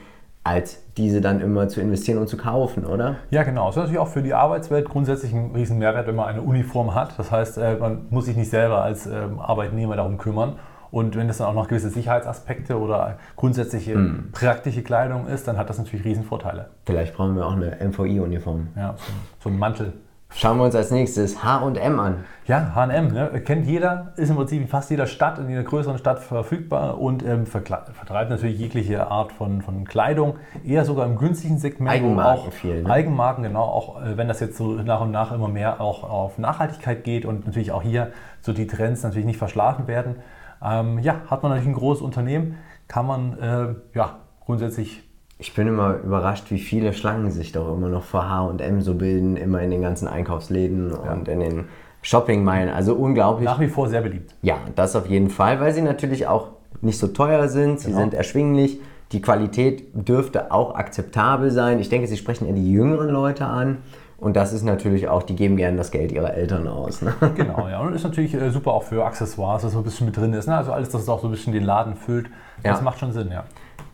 als 0.48 0.82
diese 0.96 1.20
dann 1.20 1.40
immer 1.40 1.68
zu 1.68 1.80
investieren 1.80 2.18
und 2.18 2.28
zu 2.28 2.36
kaufen, 2.36 2.84
oder? 2.86 3.16
Ja, 3.30 3.42
genau. 3.42 3.66
Das 3.66 3.76
ist 3.76 3.80
natürlich 3.82 4.00
auch 4.00 4.08
für 4.08 4.22
die 4.22 4.34
Arbeitswelt 4.34 4.88
grundsätzlich 4.88 5.32
ein 5.32 5.52
riesen 5.54 5.78
Mehrwert, 5.78 6.06
wenn 6.06 6.16
man 6.16 6.26
eine 6.26 6.42
Uniform 6.42 6.94
hat. 6.94 7.18
Das 7.18 7.30
heißt, 7.30 7.58
äh, 7.58 7.76
man 7.76 8.06
muss 8.10 8.24
sich 8.24 8.36
nicht 8.36 8.50
selber 8.50 8.82
als 8.82 9.06
ähm, 9.06 9.38
Arbeitnehmer 9.38 9.96
darum 9.96 10.18
kümmern. 10.18 10.56
Und 10.90 11.16
wenn 11.16 11.28
das 11.28 11.36
dann 11.38 11.48
auch 11.48 11.54
noch 11.54 11.68
gewisse 11.68 11.90
Sicherheitsaspekte 11.90 12.78
oder 12.80 13.18
grundsätzliche 13.36 13.92
Hm. 13.94 14.30
praktische 14.32 14.82
Kleidung 14.82 15.26
ist, 15.26 15.46
dann 15.46 15.58
hat 15.58 15.68
das 15.68 15.76
natürlich 15.76 16.06
riesen 16.06 16.24
Vorteile. 16.24 16.70
Vielleicht 16.86 17.14
brauchen 17.14 17.36
wir 17.36 17.46
auch 17.46 17.52
eine 17.52 17.76
MVI-Uniform. 17.86 18.68
Ja, 18.74 18.94
so, 18.96 19.12
so 19.44 19.48
ein 19.50 19.58
Mantel. 19.58 19.92
Schauen 20.30 20.58
wir 20.58 20.64
uns 20.64 20.74
als 20.74 20.90
nächstes 20.90 21.42
H&M 21.42 21.98
an. 21.98 22.24
Ja, 22.46 22.72
H&M, 22.74 23.08
ne? 23.08 23.42
kennt 23.44 23.66
jeder, 23.66 24.12
ist 24.16 24.28
im 24.28 24.36
Prinzip 24.36 24.60
in 24.60 24.68
fast 24.68 24.90
jeder 24.90 25.06
Stadt, 25.06 25.38
in 25.38 25.48
jeder 25.48 25.64
größeren 25.64 25.98
Stadt 25.98 26.20
verfügbar 26.20 27.00
und 27.00 27.24
ähm, 27.24 27.46
vertreibt 27.46 28.30
natürlich 28.30 28.58
jegliche 28.58 29.08
Art 29.08 29.32
von, 29.32 29.62
von 29.62 29.84
Kleidung, 29.84 30.36
eher 30.64 30.84
sogar 30.84 31.06
im 31.06 31.16
günstigen 31.16 31.58
Segment. 31.58 31.90
Eigenmarken 31.90 32.48
auch 32.48 32.52
viel, 32.52 32.82
ne? 32.82 32.90
Eigenmarken, 32.90 33.42
genau, 33.42 33.64
auch 33.64 34.02
äh, 34.02 34.16
wenn 34.16 34.28
das 34.28 34.38
jetzt 34.40 34.58
so 34.58 34.74
nach 34.74 35.00
und 35.00 35.10
nach 35.10 35.32
immer 35.32 35.48
mehr 35.48 35.80
auch 35.80 36.04
auf 36.04 36.38
Nachhaltigkeit 36.38 37.04
geht 37.04 37.24
und 37.24 37.46
natürlich 37.46 37.72
auch 37.72 37.82
hier 37.82 38.12
so 38.40 38.52
die 38.52 38.66
Trends 38.66 39.02
natürlich 39.02 39.26
nicht 39.26 39.38
verschlafen 39.38 39.88
werden. 39.88 40.16
Ähm, 40.62 40.98
ja, 40.98 41.22
hat 41.28 41.42
man 41.42 41.50
natürlich 41.50 41.74
ein 41.74 41.78
großes 41.78 42.02
Unternehmen, 42.02 42.58
kann 42.86 43.06
man 43.06 43.38
äh, 43.38 43.74
ja 43.96 44.20
grundsätzlich 44.44 45.07
Ich 45.40 45.54
bin 45.54 45.68
immer 45.68 45.96
überrascht, 46.04 46.50
wie 46.50 46.58
viele 46.58 46.92
Schlangen 46.92 47.30
sich 47.30 47.52
doch 47.52 47.72
immer 47.72 47.88
noch 47.88 48.02
vor 48.02 48.28
H&M 48.28 48.80
so 48.80 48.94
bilden, 48.94 49.36
immer 49.36 49.60
in 49.62 49.70
den 49.70 49.82
ganzen 49.82 50.08
Einkaufsläden 50.08 50.90
und 50.92 51.28
in 51.28 51.38
den 51.40 51.64
Shoppingmeilen. 52.02 52.70
Also 52.70 52.94
unglaublich. 52.94 53.44
nach 53.46 53.60
wie 53.60 53.68
vor 53.68 53.88
sehr 53.88 54.00
beliebt. 54.00 54.34
Ja, 54.42 54.56
das 54.74 54.96
auf 54.96 55.06
jeden 55.06 55.30
Fall, 55.30 55.60
weil 55.60 55.72
sie 55.72 55.82
natürlich 55.82 56.26
auch 56.26 56.48
nicht 56.80 56.98
so 56.98 57.06
teuer 57.08 57.48
sind, 57.48 57.78
sie 57.80 57.88
Genau. 57.88 58.00
sind 58.00 58.14
erschwinglich, 58.14 58.80
die 59.12 59.20
Qualität 59.22 59.84
dürfte 59.94 60.50
auch 60.52 60.74
akzeptabel 60.74 61.50
sein. 61.50 61.78
Ich 61.78 61.88
denke, 61.88 62.06
sie 62.08 62.16
sprechen 62.16 62.46
eher 62.46 62.54
die 62.54 62.70
jüngeren 62.72 63.08
Leute 63.08 63.46
an 63.46 63.78
und 64.18 64.36
das 64.36 64.52
ist 64.52 64.64
natürlich 64.64 65.08
auch, 65.08 65.22
die 65.22 65.34
geben 65.36 65.56
gerne 65.56 65.76
das 65.76 65.90
Geld 65.92 66.10
ihrer 66.12 66.34
Eltern 66.34 66.66
aus. 66.66 67.00
Ne? 67.00 67.14
Genau, 67.36 67.68
ja. 67.68 67.80
Und 67.80 67.94
ist 67.94 68.02
natürlich 68.04 68.34
äh, 68.34 68.50
super 68.50 68.72
auch 68.72 68.82
für 68.82 69.04
Accessoires, 69.04 69.62
das 69.62 69.72
so 69.72 69.78
ein 69.78 69.84
bisschen 69.84 70.06
mit 70.06 70.16
drin 70.16 70.32
ist. 70.34 70.46
Ne? 70.48 70.56
Also 70.56 70.72
alles, 70.72 70.88
das 70.90 71.08
auch 71.08 71.20
so 71.20 71.28
ein 71.28 71.30
bisschen 71.30 71.52
den 71.52 71.62
Laden 71.64 71.94
füllt. 71.94 72.26
Das 72.62 72.78
Ja. 72.78 72.84
macht 72.84 72.98
schon 72.98 73.12
Sinn, 73.12 73.30
ja. 73.32 73.44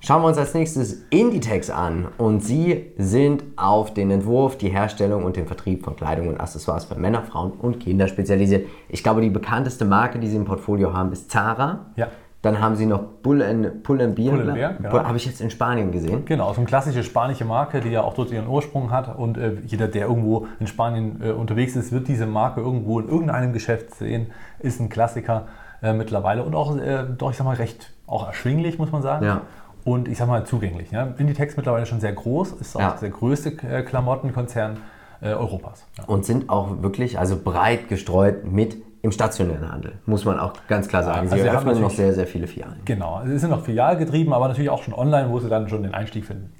Schauen 0.06 0.20
wir 0.20 0.28
uns 0.28 0.36
als 0.36 0.52
nächstes 0.52 1.02
Inditex 1.08 1.70
an 1.70 2.08
und 2.18 2.40
sie 2.40 2.92
sind 2.98 3.42
auf 3.56 3.94
den 3.94 4.10
Entwurf, 4.10 4.58
die 4.58 4.68
Herstellung 4.68 5.24
und 5.24 5.36
den 5.36 5.46
Vertrieb 5.46 5.82
von 5.82 5.96
Kleidung 5.96 6.28
und 6.28 6.38
Accessoires 6.38 6.84
für 6.84 6.96
Männer, 6.96 7.22
Frauen 7.22 7.52
und 7.52 7.80
Kinder 7.80 8.06
spezialisiert. 8.06 8.68
Ich 8.90 9.02
glaube, 9.02 9.22
die 9.22 9.30
bekannteste 9.30 9.86
Marke, 9.86 10.18
die 10.18 10.28
sie 10.28 10.36
im 10.36 10.44
Portfolio 10.44 10.92
haben, 10.92 11.10
ist 11.10 11.30
Zara. 11.30 11.86
Ja. 11.96 12.08
Dann 12.42 12.60
haben 12.60 12.76
sie 12.76 12.84
noch 12.84 13.00
Bull 13.22 13.40
and, 13.40 13.82
Pull 13.82 14.02
and 14.02 14.14
Beer. 14.14 14.32
Pull 14.32 14.40
and 14.40 14.48
ne? 14.48 14.54
Bear, 14.54 14.72
genau. 14.74 15.04
Habe 15.04 15.16
ich 15.16 15.24
jetzt 15.24 15.40
in 15.40 15.48
Spanien 15.48 15.90
gesehen. 15.90 16.26
Genau, 16.26 16.52
so 16.52 16.58
eine 16.58 16.66
klassische 16.66 17.02
spanische 17.02 17.46
Marke, 17.46 17.80
die 17.80 17.88
ja 17.88 18.02
auch 18.02 18.12
dort 18.12 18.30
ihren 18.30 18.46
Ursprung 18.46 18.90
hat. 18.90 19.16
Und 19.16 19.38
äh, 19.38 19.54
jeder, 19.64 19.88
der 19.88 20.08
irgendwo 20.08 20.48
in 20.60 20.66
Spanien 20.66 21.22
äh, 21.24 21.30
unterwegs 21.30 21.76
ist, 21.76 21.92
wird 21.92 22.08
diese 22.08 22.26
Marke 22.26 22.60
irgendwo 22.60 23.00
in 23.00 23.08
irgendeinem 23.08 23.54
Geschäft 23.54 23.94
sehen. 23.94 24.26
Ist 24.58 24.80
ein 24.80 24.90
Klassiker 24.90 25.46
äh, 25.82 25.94
mittlerweile 25.94 26.42
und 26.42 26.54
auch, 26.54 26.76
äh, 26.76 27.04
doch, 27.16 27.30
ich 27.30 27.38
sag 27.38 27.46
mal, 27.46 27.56
recht 27.56 27.94
auch 28.06 28.26
erschwinglich, 28.26 28.78
muss 28.78 28.92
man 28.92 29.00
sagen. 29.00 29.24
Ja. 29.24 29.40
Und 29.84 30.08
ich 30.08 30.16
sag 30.18 30.28
mal, 30.28 30.44
zugänglich. 30.46 30.90
Ne? 30.92 31.14
Inditex 31.18 31.56
mittlerweile 31.56 31.84
schon 31.86 32.00
sehr 32.00 32.12
groß, 32.12 32.52
ist 32.52 32.76
auch 32.76 32.80
Ja. 32.80 32.96
der 33.00 33.10
größte 33.10 33.50
äh, 33.68 33.82
Klamottenkonzern 33.82 34.78
äh, 35.20 35.28
Europas. 35.34 35.84
Ja. 35.98 36.04
Und 36.06 36.24
sind 36.24 36.48
auch 36.48 36.82
wirklich 36.82 37.18
also 37.18 37.36
breit 37.42 37.88
gestreut 37.88 38.44
mit 38.50 38.76
im 39.02 39.12
stationären 39.12 39.70
Handel, 39.70 39.92
muss 40.06 40.24
man 40.24 40.40
auch 40.40 40.54
ganz 40.66 40.88
klar 40.88 41.02
sagen. 41.02 41.28
Sie 41.28 41.32
also 41.34 41.44
sie 41.44 41.50
haben 41.50 41.66
eröffnen 41.66 41.82
noch 41.82 41.90
sehr, 41.90 42.14
sehr 42.14 42.26
viele 42.26 42.46
Filialen. 42.46 42.80
Genau, 42.86 43.20
sie 43.26 43.38
sind 43.38 43.50
noch 43.50 43.62
filialgetrieben, 43.62 44.32
aber 44.32 44.48
natürlich 44.48 44.70
auch 44.70 44.82
schon 44.82 44.94
online, 44.94 45.28
wo 45.30 45.38
sie 45.40 45.50
dann 45.50 45.68
schon 45.68 45.82
den 45.82 45.92
Einstieg 45.92 46.24
finden. 46.24 46.50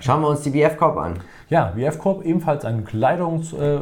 Schauen 0.00 0.20
wir 0.20 0.28
uns 0.28 0.40
die 0.42 0.50
BF 0.50 0.76
Corp 0.76 0.96
an. 0.96 1.20
Ja, 1.48 1.72
WF 1.76 1.98
Corp 2.00 2.24
ebenfalls 2.24 2.64
ein 2.64 2.84
Kleidungs- 2.84 3.52
äh, 3.56 3.80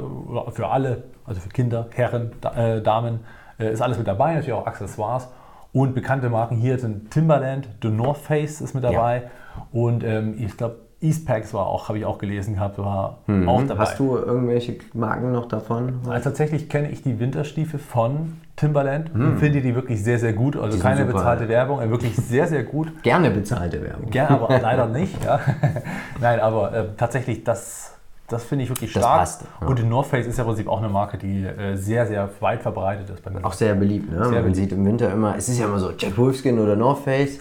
für 0.52 0.68
alle, 0.68 1.04
also 1.24 1.40
für 1.40 1.48
Kinder, 1.48 1.86
Herren, 1.94 2.32
da, 2.42 2.52
äh, 2.76 2.82
Damen, 2.82 3.20
äh, 3.58 3.72
ist 3.72 3.80
alles 3.80 3.96
mit 3.96 4.06
dabei, 4.06 4.34
natürlich 4.34 4.52
auch 4.52 4.66
Accessoires. 4.66 5.28
Und 5.72 5.94
bekannte 5.94 6.30
Marken 6.30 6.56
hier 6.56 6.78
sind 6.78 7.10
Timberland, 7.10 7.68
The 7.82 7.88
North 7.88 8.18
Face 8.18 8.60
ist 8.60 8.74
mit 8.74 8.82
dabei 8.82 9.30
und 9.72 10.02
ähm, 10.02 10.34
ich 10.38 10.56
glaube 10.56 10.78
Eastpacks 11.02 11.54
war 11.54 11.66
auch, 11.66 11.88
habe 11.88 11.98
ich 11.98 12.04
auch 12.04 12.18
gelesen 12.18 12.54
gehabt, 12.56 12.76
war 12.76 13.20
auch 13.26 13.62
dabei. 13.62 13.74
Mhm. 13.74 13.78
Hast 13.78 13.98
du 13.98 14.16
irgendwelche 14.16 14.76
Marken 14.92 15.32
noch 15.32 15.46
davon? 15.48 16.00
Also 16.06 16.24
tatsächlich 16.24 16.68
kenne 16.68 16.90
ich 16.90 17.02
die 17.02 17.18
Winterstiefel 17.18 17.80
von 17.80 18.34
Timberland 18.56 19.14
und 19.14 19.38
finde 19.38 19.62
die 19.62 19.74
wirklich 19.74 20.04
sehr, 20.04 20.18
sehr 20.18 20.34
gut. 20.34 20.56
Also 20.56 20.78
keine 20.78 21.06
super. 21.06 21.14
bezahlte 21.14 21.48
Werbung, 21.48 21.80
äh, 21.80 21.88
wirklich 21.88 22.16
sehr, 22.16 22.46
sehr 22.46 22.64
gut. 22.64 23.02
Gerne 23.02 23.30
bezahlte 23.30 23.82
Werbung. 23.82 24.10
Gerne, 24.10 24.30
aber 24.30 24.60
leider 24.60 24.86
nicht. 24.88 25.24
Ja. 25.24 25.40
Nein, 26.20 26.40
aber 26.40 26.74
äh, 26.74 26.84
tatsächlich, 26.98 27.44
das, 27.44 27.96
das 28.30 28.44
finde 28.44 28.64
ich 28.64 28.70
wirklich 28.70 28.92
Das 28.92 29.02
stark. 29.02 29.18
passt, 29.20 29.44
ja. 29.60 29.66
Und 29.66 29.78
die 29.78 29.82
North 29.84 30.06
Face 30.06 30.26
ist 30.26 30.36
ja 30.38 30.42
im 30.44 30.48
Prinzip 30.48 30.68
auch 30.68 30.78
eine 30.78 30.88
Marke, 30.88 31.18
die 31.18 31.44
äh, 31.44 31.76
sehr, 31.76 32.06
sehr 32.06 32.28
weit 32.40 32.62
verbreitet 32.62 33.10
ist 33.10 33.22
bei 33.22 33.30
mir. 33.30 33.44
Auch 33.44 33.52
sehr 33.52 33.74
beliebt, 33.74 34.10
ne? 34.10 34.18
Man 34.20 34.30
beliebt. 34.30 34.56
sieht 34.56 34.72
im 34.72 34.84
Winter 34.84 35.10
immer, 35.12 35.36
es 35.36 35.48
ist 35.48 35.58
ja 35.58 35.66
immer 35.66 35.78
so 35.78 35.90
Jack 35.96 36.16
Wolfskin 36.16 36.58
oder 36.58 36.76
North 36.76 37.00
Face, 37.00 37.38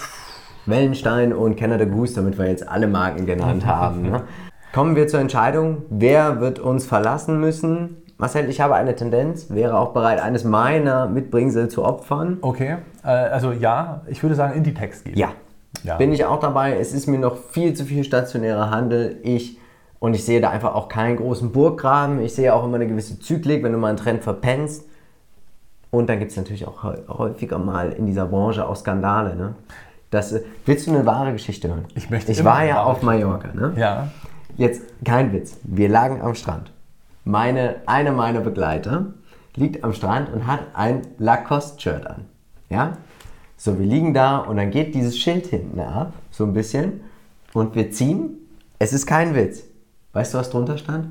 Wellenstein 0.65 1.33
und 1.33 1.55
Canada 1.55 1.85
Goose, 1.85 2.15
damit 2.15 2.37
wir 2.37 2.47
jetzt 2.47 2.67
alle 2.67 2.87
Marken 2.87 3.25
genannt 3.25 3.65
haben. 3.65 4.03
Ne? 4.03 4.21
Kommen 4.73 4.95
wir 4.95 5.07
zur 5.07 5.19
Entscheidung, 5.19 5.83
wer 5.89 6.41
wird 6.41 6.59
uns 6.59 6.85
verlassen 6.85 7.39
müssen? 7.39 7.97
Marcel, 8.17 8.49
ich 8.49 8.59
habe 8.59 8.75
eine 8.75 8.95
Tendenz, 8.95 9.49
wäre 9.49 9.79
auch 9.79 9.93
bereit, 9.93 10.21
eines 10.21 10.43
meiner 10.43 11.07
Mitbringsel 11.07 11.69
zu 11.69 11.85
opfern. 11.85 12.37
Okay, 12.41 12.77
äh, 13.03 13.07
also 13.07 13.51
ja, 13.53 14.01
ich 14.07 14.21
würde 14.21 14.35
sagen, 14.35 14.55
Inditex 14.55 15.05
gehen. 15.05 15.17
Ja. 15.17 15.29
ja, 15.83 15.95
bin 15.95 16.11
ich 16.11 16.25
auch 16.25 16.39
dabei. 16.41 16.77
Es 16.77 16.93
ist 16.93 17.07
mir 17.07 17.17
noch 17.17 17.37
viel 17.37 17.73
zu 17.75 17.85
viel 17.85 18.03
stationärer 18.03 18.69
Handel. 18.71 19.17
Ich 19.23 19.57
und 19.99 20.13
ich 20.13 20.23
sehe 20.23 20.39
da 20.39 20.49
einfach 20.49 20.73
auch 20.75 20.87
keinen 20.87 21.17
großen 21.17 21.51
Burggraben. 21.51 22.21
Ich 22.21 22.33
sehe 22.33 22.53
auch 22.53 22.63
immer 22.63 22.75
eine 22.75 22.87
gewisse 22.87 23.19
Zyklik, 23.19 23.63
wenn 23.63 23.73
du 23.73 23.77
mal 23.77 23.89
einen 23.89 23.97
Trend 23.97 24.23
verpennst. 24.23 24.85
Und 25.91 26.07
dann 26.07 26.19
gibt 26.19 26.31
es 26.31 26.37
natürlich 26.37 26.67
auch 26.67 26.83
häufiger 26.83 27.57
mal 27.57 27.91
in 27.91 28.05
dieser 28.05 28.25
Branche 28.25 28.67
auch 28.67 28.75
Skandale. 28.75 29.35
Ne? 29.35 29.55
Das, 30.09 30.31
äh, 30.31 30.41
willst 30.65 30.87
du 30.87 30.91
eine 30.91 31.05
wahre 31.05 31.33
Geschichte 31.33 31.67
hören? 31.67 31.85
Ich 31.95 32.09
möchte 32.09 32.31
Ich 32.31 32.43
war 32.43 32.63
ja 32.63 32.83
auf 32.83 33.01
Mallorca. 33.01 33.49
Ne? 33.53 33.73
Ja. 33.75 34.09
Jetzt 34.55 34.83
kein 35.03 35.33
Witz. 35.33 35.57
Wir 35.63 35.89
lagen 35.89 36.21
am 36.21 36.35
Strand. 36.35 36.71
Meine, 37.25 37.77
eine 37.85 38.11
meiner 38.11 38.39
Begleiter 38.39 39.07
liegt 39.55 39.83
am 39.83 39.93
Strand 39.93 40.31
und 40.31 40.47
hat 40.47 40.61
ein 40.73 41.01
Lacoste-Shirt 41.17 42.07
an. 42.07 42.25
Ja? 42.69 42.97
So, 43.57 43.77
wir 43.77 43.85
liegen 43.85 44.13
da 44.13 44.37
und 44.37 44.57
dann 44.57 44.71
geht 44.71 44.95
dieses 44.95 45.17
Schild 45.17 45.47
hinten 45.47 45.79
ab, 45.81 46.13
so 46.31 46.45
ein 46.45 46.53
bisschen. 46.53 47.01
Und 47.53 47.75
wir 47.75 47.91
ziehen. 47.91 48.37
Es 48.77 48.93
ist 48.93 49.05
kein 49.05 49.35
Witz. 49.35 49.63
Weißt 50.13 50.33
du, 50.33 50.37
was 50.37 50.49
drunter 50.49 50.77
stand? 50.77 51.07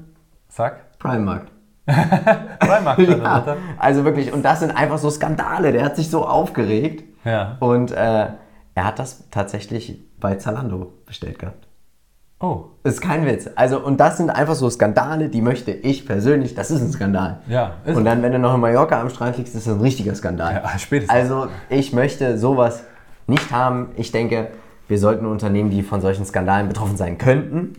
Sag. 0.48 0.98
Primark. 0.98 1.46
Primark 1.86 3.00
stand 3.00 3.22
Ja, 3.22 3.40
drunter. 3.40 3.56
also 3.78 4.04
wirklich, 4.04 4.32
und 4.32 4.44
das 4.44 4.60
sind 4.60 4.70
einfach 4.70 4.98
so 4.98 5.10
Skandale. 5.10 5.72
Der 5.72 5.84
hat 5.84 5.96
sich 5.96 6.10
so 6.10 6.26
aufgeregt. 6.26 7.04
Ja. 7.24 7.56
Und 7.60 7.90
äh, 7.92 8.26
er 8.74 8.84
hat 8.84 8.98
das 8.98 9.28
tatsächlich 9.30 9.98
bei 10.20 10.34
Zalando 10.36 10.92
bestellt 11.06 11.38
gehabt. 11.38 11.66
Oh, 12.40 12.66
Das 12.84 12.94
ist 12.94 13.00
kein 13.00 13.26
Witz. 13.26 13.48
Also, 13.56 13.80
und 13.84 13.98
das 13.98 14.16
sind 14.16 14.30
einfach 14.30 14.54
so 14.54 14.70
Skandale, 14.70 15.28
die 15.28 15.42
möchte 15.42 15.72
ich 15.72 16.06
persönlich, 16.06 16.54
das 16.54 16.70
ist 16.70 16.80
ein 16.80 16.92
Skandal. 16.92 17.40
Ja, 17.48 17.72
ist 17.84 17.96
Und 17.96 18.04
dann, 18.04 18.22
wenn 18.22 18.30
du 18.30 18.38
noch 18.38 18.54
in 18.54 18.60
Mallorca 18.60 19.00
am 19.00 19.10
Strand 19.10 19.38
liegst, 19.38 19.56
ist 19.56 19.66
das 19.66 19.74
ein 19.74 19.80
richtiger 19.80 20.14
Skandal. 20.14 20.62
Ja, 20.62 20.78
spätestens. 20.78 21.12
Also, 21.16 21.48
ich 21.68 21.92
möchte 21.92 22.38
sowas 22.38 22.84
nicht 23.26 23.50
haben. 23.50 23.88
Ich 23.96 24.12
denke, 24.12 24.48
wir 24.86 24.98
sollten 25.00 25.26
Unternehmen, 25.26 25.70
die 25.70 25.82
von 25.82 26.00
solchen 26.00 26.24
Skandalen 26.24 26.68
betroffen 26.68 26.96
sein 26.96 27.18
könnten, 27.18 27.72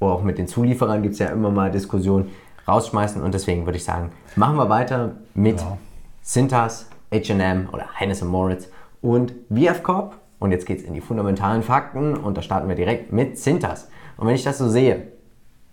oder 0.00 0.12
auch 0.12 0.22
mit 0.22 0.38
den 0.38 0.48
Zulieferern 0.48 1.02
gibt 1.02 1.12
es 1.12 1.18
ja 1.20 1.28
immer 1.28 1.50
mal 1.50 1.70
Diskussionen, 1.70 2.30
rausschmeißen. 2.66 3.22
Und 3.22 3.34
deswegen 3.34 3.66
würde 3.66 3.76
ich 3.76 3.84
sagen, 3.84 4.10
machen 4.36 4.56
wir 4.56 4.68
weiter 4.68 5.12
mit 5.34 5.60
Ja. 5.60 5.78
Cintas, 6.24 6.86
H&M 7.12 7.68
oder 7.72 7.86
Hennes 7.94 8.22
Moritz 8.22 8.68
und 9.02 9.32
VF 9.48 9.82
Corp. 9.82 10.16
Und 10.38 10.52
jetzt 10.52 10.66
geht 10.66 10.78
es 10.78 10.84
in 10.84 10.94
die 10.94 11.00
fundamentalen 11.00 11.62
Fakten 11.62 12.16
und 12.16 12.36
da 12.36 12.42
starten 12.42 12.68
wir 12.68 12.76
direkt 12.76 13.12
mit 13.12 13.38
Cintas. 13.38 13.88
Und 14.16 14.26
wenn 14.26 14.34
ich 14.34 14.44
das 14.44 14.58
so 14.58 14.68
sehe, 14.68 15.08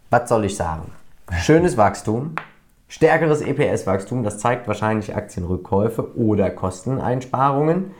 was 0.10 0.27
soll 0.27 0.46
ich 0.46 0.55
sagen? 0.57 0.91
Schönes 1.39 1.77
Wachstum, 1.77 2.36
stärkeres 2.89 3.41
EPS-Wachstum, 3.41 4.24
das 4.24 4.39
zeigt 4.39 4.67
wahrscheinlich 4.67 5.15
Aktienrückkäufe 5.15 6.17
oder 6.17 6.50
Kosteneinsparungen. 6.50 7.91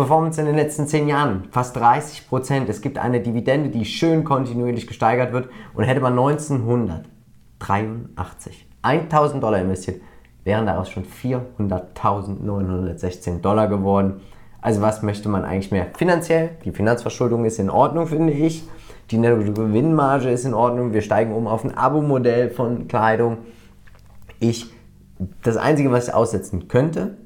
Performance 0.00 0.40
in 0.40 0.46
den 0.46 0.56
letzten 0.56 0.86
10 0.86 1.08
Jahren, 1.08 1.48
fast 1.50 1.76
30 1.76 2.28
Prozent. 2.28 2.70
Es 2.70 2.80
gibt 2.80 2.96
eine 2.96 3.20
Dividende, 3.20 3.68
die 3.68 3.84
schön 3.84 4.24
kontinuierlich 4.24 4.86
gesteigert 4.86 5.34
wird. 5.34 5.50
Und 5.74 5.84
hätte 5.84 6.00
man 6.00 6.18
1983 6.18 8.66
1000 8.82 9.42
Dollar 9.42 9.60
investiert, 9.60 10.00
wären 10.44 10.64
daraus 10.64 10.88
schon 10.88 11.04
400.916 11.04 13.42
Dollar 13.42 13.68
geworden. 13.68 14.22
Also 14.62 14.80
was 14.80 15.02
möchte 15.02 15.28
man 15.28 15.44
eigentlich 15.44 15.70
mehr? 15.70 15.88
Finanziell, 15.94 16.52
die 16.64 16.72
Finanzverschuldung 16.72 17.44
ist 17.44 17.58
in 17.58 17.68
Ordnung, 17.68 18.06
finde 18.06 18.32
ich. 18.32 18.66
Die 19.10 19.18
Nettogewinnmarge 19.18 20.30
ist 20.30 20.46
in 20.46 20.54
Ordnung. 20.54 20.94
Wir 20.94 21.02
steigen 21.02 21.34
um 21.34 21.46
auf 21.46 21.62
ein 21.62 21.76
Abo-Modell 21.76 22.48
von 22.48 22.88
Kleidung. 22.88 23.36
Ich, 24.38 24.72
das 25.42 25.58
Einzige, 25.58 25.92
was 25.92 26.08
ich 26.08 26.14
aussetzen 26.14 26.68
könnte, 26.68 27.18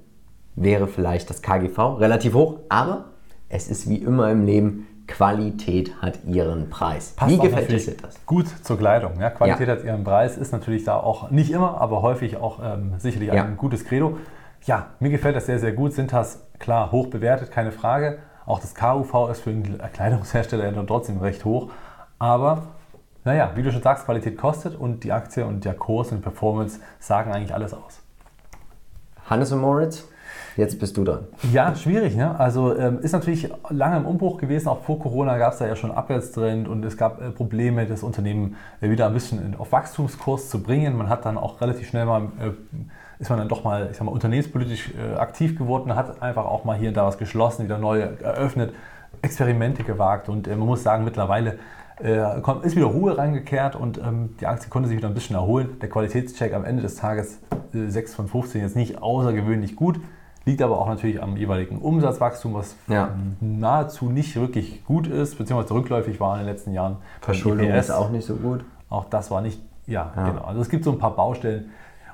wäre 0.57 0.87
vielleicht 0.87 1.31
das 1.31 1.43
KGV, 1.43 1.99
relativ 1.99 2.35
hoch, 2.35 2.59
aber 2.69 3.07
es 3.49 3.69
ist 3.69 3.89
wie 3.89 3.97
immer 3.97 4.31
im 4.31 4.45
Leben, 4.45 4.87
Qualität 5.07 6.01
hat 6.01 6.25
ihren 6.25 6.71
Preis. 6.71 7.13
Passt 7.15 7.31
wie 7.33 7.39
gefällt 7.39 7.69
dir 7.71 7.95
das? 8.01 8.25
Gut 8.25 8.47
zur 8.49 8.79
Kleidung. 8.79 9.21
Ja? 9.21 9.31
Qualität 9.31 9.69
Ja. 9.69 9.75
hat 9.75 9.85
ihren 9.85 10.03
Preis, 10.03 10.39
ist 10.39 10.53
natürlich 10.53 10.85
da 10.85 10.97
auch 10.97 11.31
nicht 11.31 11.51
immer, 11.51 11.79
aber 11.81 12.01
häufig 12.01 12.39
auch 12.39 12.59
ähm, 12.63 12.95
sicherlich 12.99 13.29
Ja. 13.33 13.45
ein 13.45 13.57
gutes 13.59 13.85
Credo. 13.85 14.17
Ja, 14.65 14.87
mir 15.01 15.11
gefällt 15.11 15.37
das 15.37 15.45
sehr, 15.45 15.59
sehr 15.59 15.73
gut. 15.73 15.93
Sind 15.93 16.13
das 16.15 16.47
klar 16.59 16.91
hoch 16.91 17.09
bewertet, 17.09 17.51
keine 17.51 17.71
Frage. 17.71 18.19
Auch 18.47 18.61
das 18.61 18.75
KUV 18.75 19.29
ist 19.31 19.41
für 19.43 19.51
einen 19.51 19.79
Kleidungshersteller 19.93 20.65
ja 20.65 20.71
dann 20.73 20.87
trotzdem 20.87 21.19
recht 21.19 21.45
hoch. 21.45 21.69
Aber 22.19 22.63
naja, 23.25 23.51
wie 23.57 23.63
du 23.63 23.71
schon 23.73 23.83
sagst, 23.83 24.07
Qualität 24.07 24.39
kostet 24.39 24.75
und 24.75 25.05
die 25.05 25.13
Aktie 25.13 25.45
und 25.45 25.67
der 25.67 25.75
Kurs 25.75 26.13
und 26.13 26.23
Performance 26.23 26.81
sagen 26.99 27.31
eigentlich 27.33 27.53
alles 27.53 27.75
aus. 27.75 28.01
Hannes 29.29 29.53
und 29.53 29.61
Moritz, 29.61 30.09
jetzt 30.57 30.79
bist 30.79 30.97
du 30.97 31.05
dran. 31.05 31.21
Ja, 31.53 31.75
schwierig. 31.75 32.17
Ne? 32.17 32.39
Also 32.39 32.77
ähm, 32.77 33.01
ist 33.01 33.13
natürlich 33.13 33.51
lange 33.71 33.97
im 33.97 34.07
Umbruch 34.07 34.39
gewesen. 34.39 34.69
Auch 34.69 34.83
vor 34.83 34.99
Corona 34.99 35.37
gab 35.39 35.53
es 35.53 35.59
da 35.59 35.67
ja 35.67 35.77
schon 35.77 35.91
Abwärtstrend 35.91 36.69
und 36.69 36.85
es 36.85 36.97
gab 36.97 37.21
äh, 37.21 37.31
Probleme, 37.31 37.87
das 37.87 38.03
Unternehmen 38.03 38.57
äh, 38.81 38.91
wieder 38.91 39.07
ein 39.07 39.15
bisschen 39.15 39.45
in, 39.45 39.57
auf 39.57 39.73
Wachstumskurs 39.73 40.51
zu 40.51 40.63
bringen. 40.63 40.97
Man 40.97 41.09
hat 41.09 41.25
dann 41.25 41.39
auch 41.39 41.61
relativ 41.61 41.89
schnell 41.89 42.07
mal, 42.07 42.23
äh, 42.41 42.51
ist 43.19 43.31
man 43.31 43.39
dann 43.39 43.49
doch 43.49 43.65
mal, 43.65 43.89
ich 43.91 43.97
sag 43.97 44.05
mal, 44.05 44.13
unternehmenspolitisch 44.13 44.93
äh, 44.95 45.17
aktiv 45.17 45.59
geworden, 45.59 45.95
hat 45.95 46.23
einfach 46.23 46.47
auch 46.47 46.65
mal 46.65 46.77
hier 46.77 46.89
und 46.89 46.97
da 46.97 47.07
was 47.07 47.19
geschlossen, 47.19 47.65
wieder 47.65 47.79
neu 47.79 48.01
eröffnet, 48.01 48.75
Experimente 49.23 49.85
gewagt 49.85 50.29
und 50.29 50.47
äh, 50.47 50.57
man 50.57 50.67
muss 50.67 50.83
sagen, 50.83 51.05
mittlerweile 51.05 51.59
äh, 52.03 52.41
ist 52.63 52.77
wieder 52.77 52.87
Ruhe 52.87 53.17
reingekehrt 53.17 53.77
und 53.77 53.99
ähm, 53.99 54.37
die 54.41 54.47
Aktie 54.47 54.69
konnte 54.69 54.89
sich 54.89 54.99
wieder 54.99 55.09
ein 55.09 55.15
bisschen 55.15 55.37
erholen. 55.37 55.79
Der 55.81 55.89
Qualitätscheck 55.89 56.53
am 56.53 56.65
Ende 56.65 56.83
des 56.83 56.97
Tages 56.97 57.41
äh, 57.73 57.89
6 57.89 58.15
von 58.15 58.29
15 58.29 58.63
jetzt 58.63 58.77
nicht 58.77 59.01
außergewöhnlich 59.01 59.77
gut, 59.77 60.01
liegt 60.47 60.61
aber 60.63 60.79
auch 60.79 60.89
natürlich 60.89 61.23
am 61.23 61.37
jeweiligen 61.37 61.79
Umsatzwachstum, 61.79 62.55
was 62.55 62.77
Ja. 62.89 63.11
nahezu 63.41 64.11
nicht 64.11 64.37
wirklich 64.37 64.85
gut 64.85 65.07
ist, 65.07 65.39
beziehungsweise 65.39 65.75
rückläufig 65.75 66.21
war 66.21 66.35
in 66.39 66.45
den 66.45 66.49
letzten 66.53 66.73
Jahren. 66.73 66.97
Verschuldung 67.21 67.69
EPS, 67.69 67.87
ist 67.87 67.91
auch 67.95 68.11
nicht 68.11 68.27
so 68.27 68.37
gut. 68.37 68.65
auch 68.91 69.07
das 69.07 69.31
war 69.31 69.41
nicht, 69.41 69.61
ja, 69.87 70.13
Ja. 70.17 70.29
genau. 70.31 70.43
Also 70.45 70.61
es 70.61 70.69
gibt 70.69 70.85
so 70.85 70.93
ein 70.93 70.99
paar 70.99 71.17
Baustellen 71.17 71.71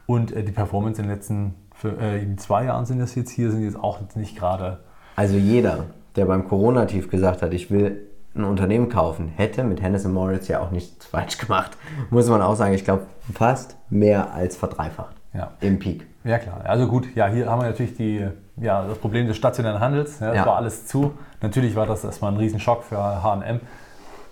und 0.07 0.33
äh, 0.33 0.43
die 0.43 0.53
Performance 0.53 1.01
in 1.01 1.09
den 1.09 1.15
letzten 1.15 1.55
für, 1.75 1.99
äh, 2.01 2.23
in 2.23 2.39
zwei 2.39 2.65
Jahren 2.65 2.85
sind 2.87 2.99
das 3.01 3.15
jetzt 3.15 3.31
hier, 3.31 3.51
sind 3.51 3.63
jetzt 3.63 3.79
auch 3.79 3.99
nicht 4.15 4.37
gerade 4.37 4.81
Also 5.17 5.37
jeder, 5.37 5.85
der 6.17 6.25
beim 6.27 6.47
Corona-Tief 6.49 7.11
gesagt 7.11 7.43
hat, 7.43 7.53
ich 7.55 7.71
will 7.71 8.07
ein 8.35 8.45
Unternehmen 8.45 8.89
kaufen, 8.89 9.29
hätte 9.29 9.65
mit 9.65 9.83
Hennes 9.83 10.07
Moritz 10.07 10.47
ja 10.49 10.61
auch 10.61 10.71
nichts 10.71 11.05
falsch 11.07 11.39
gemacht. 11.39 11.77
Muss 12.11 12.29
man 12.29 12.43
auch 12.43 12.55
sagen, 12.55 12.75
ich 12.75 12.85
glaube 12.85 13.03
fast 13.35 13.77
mehr 13.91 14.33
als 14.35 14.57
verdreifacht 14.57 15.17
Ja. 15.35 15.51
im 15.61 15.79
Peak. 15.81 16.07
Ja 16.25 16.39
klar, 16.39 16.61
also 16.65 16.87
gut, 16.87 17.15
ja, 17.15 17.27
hier 17.29 17.49
haben 17.51 17.63
wir 17.63 17.69
natürlich 17.69 17.97
die, 17.97 18.27
ja, 18.59 18.85
das 18.87 18.99
Problem 18.99 19.27
des 19.27 19.37
stationären 19.37 19.81
Handels. 19.81 20.21
Ja, 20.21 20.29
das 20.29 20.37
Ja. 20.37 20.47
war 20.47 20.57
alles 20.57 20.87
zu. 20.87 21.13
Natürlich 21.41 21.75
war 21.77 21.87
das 21.87 22.05
erstmal 22.05 22.33
ein 22.33 22.37
Riesenschock 22.37 22.85
für 22.85 22.99
HM. 23.23 23.61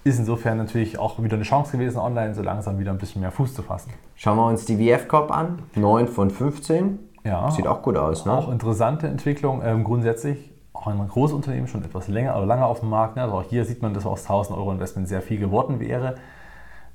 Ist 0.05 0.19
insofern 0.19 0.59
natürlich 0.59 0.99
auch 0.99 1.23
wieder 1.23 1.35
eine 1.37 1.45
Chance 1.45 1.73
gewesen, 1.73 1.99
online 1.99 2.35
so 2.35 2.43
langsam 2.43 2.79
wieder 2.79 2.91
ein 2.93 2.99
bisschen 2.99 3.21
mehr 3.23 3.33
Fuß 3.33 3.55
zu 3.55 3.63
fassen. 3.63 3.91
Schauen 4.17 4.37
wir 4.37 4.47
uns 4.47 4.65
die 4.65 4.77
VF 4.77 5.09
Corp 5.09 5.31
an. 5.31 5.61
9 5.75 6.09
von 6.09 6.31
15. 6.31 6.99
Ja. 7.25 7.51
Sieht 7.51 7.67
auch 7.67 7.83
gut 7.83 7.97
aus, 7.97 8.25
ne? 8.25 8.33
Auch 8.33 8.51
interessante 8.51 9.07
Entwicklung. 9.07 9.63
Ähm, 9.65 9.83
grundsätzlich 9.85 10.53
auch 10.73 10.87
ein 10.87 11.09
großes 11.09 11.35
Unternehmen, 11.35 11.67
schon 11.67 11.83
etwas 11.85 12.07
länger 12.09 12.37
oder 12.37 12.47
lange 12.47 12.65
auf 12.65 12.81
dem 12.81 12.91
Markt. 12.91 13.17
Ne? 13.17 13.23
Also 13.23 13.35
auch 13.35 13.43
hier 13.43 13.65
sieht 13.65 13.83
man, 13.83 13.93
dass 13.95 14.07
aus 14.07 14.23
1000 14.23 14.57
Euro 14.57 14.71
Investment 14.73 15.09
sehr 15.09 15.21
viel 15.23 15.39
geworden 15.39 15.81
wäre. 15.81 16.15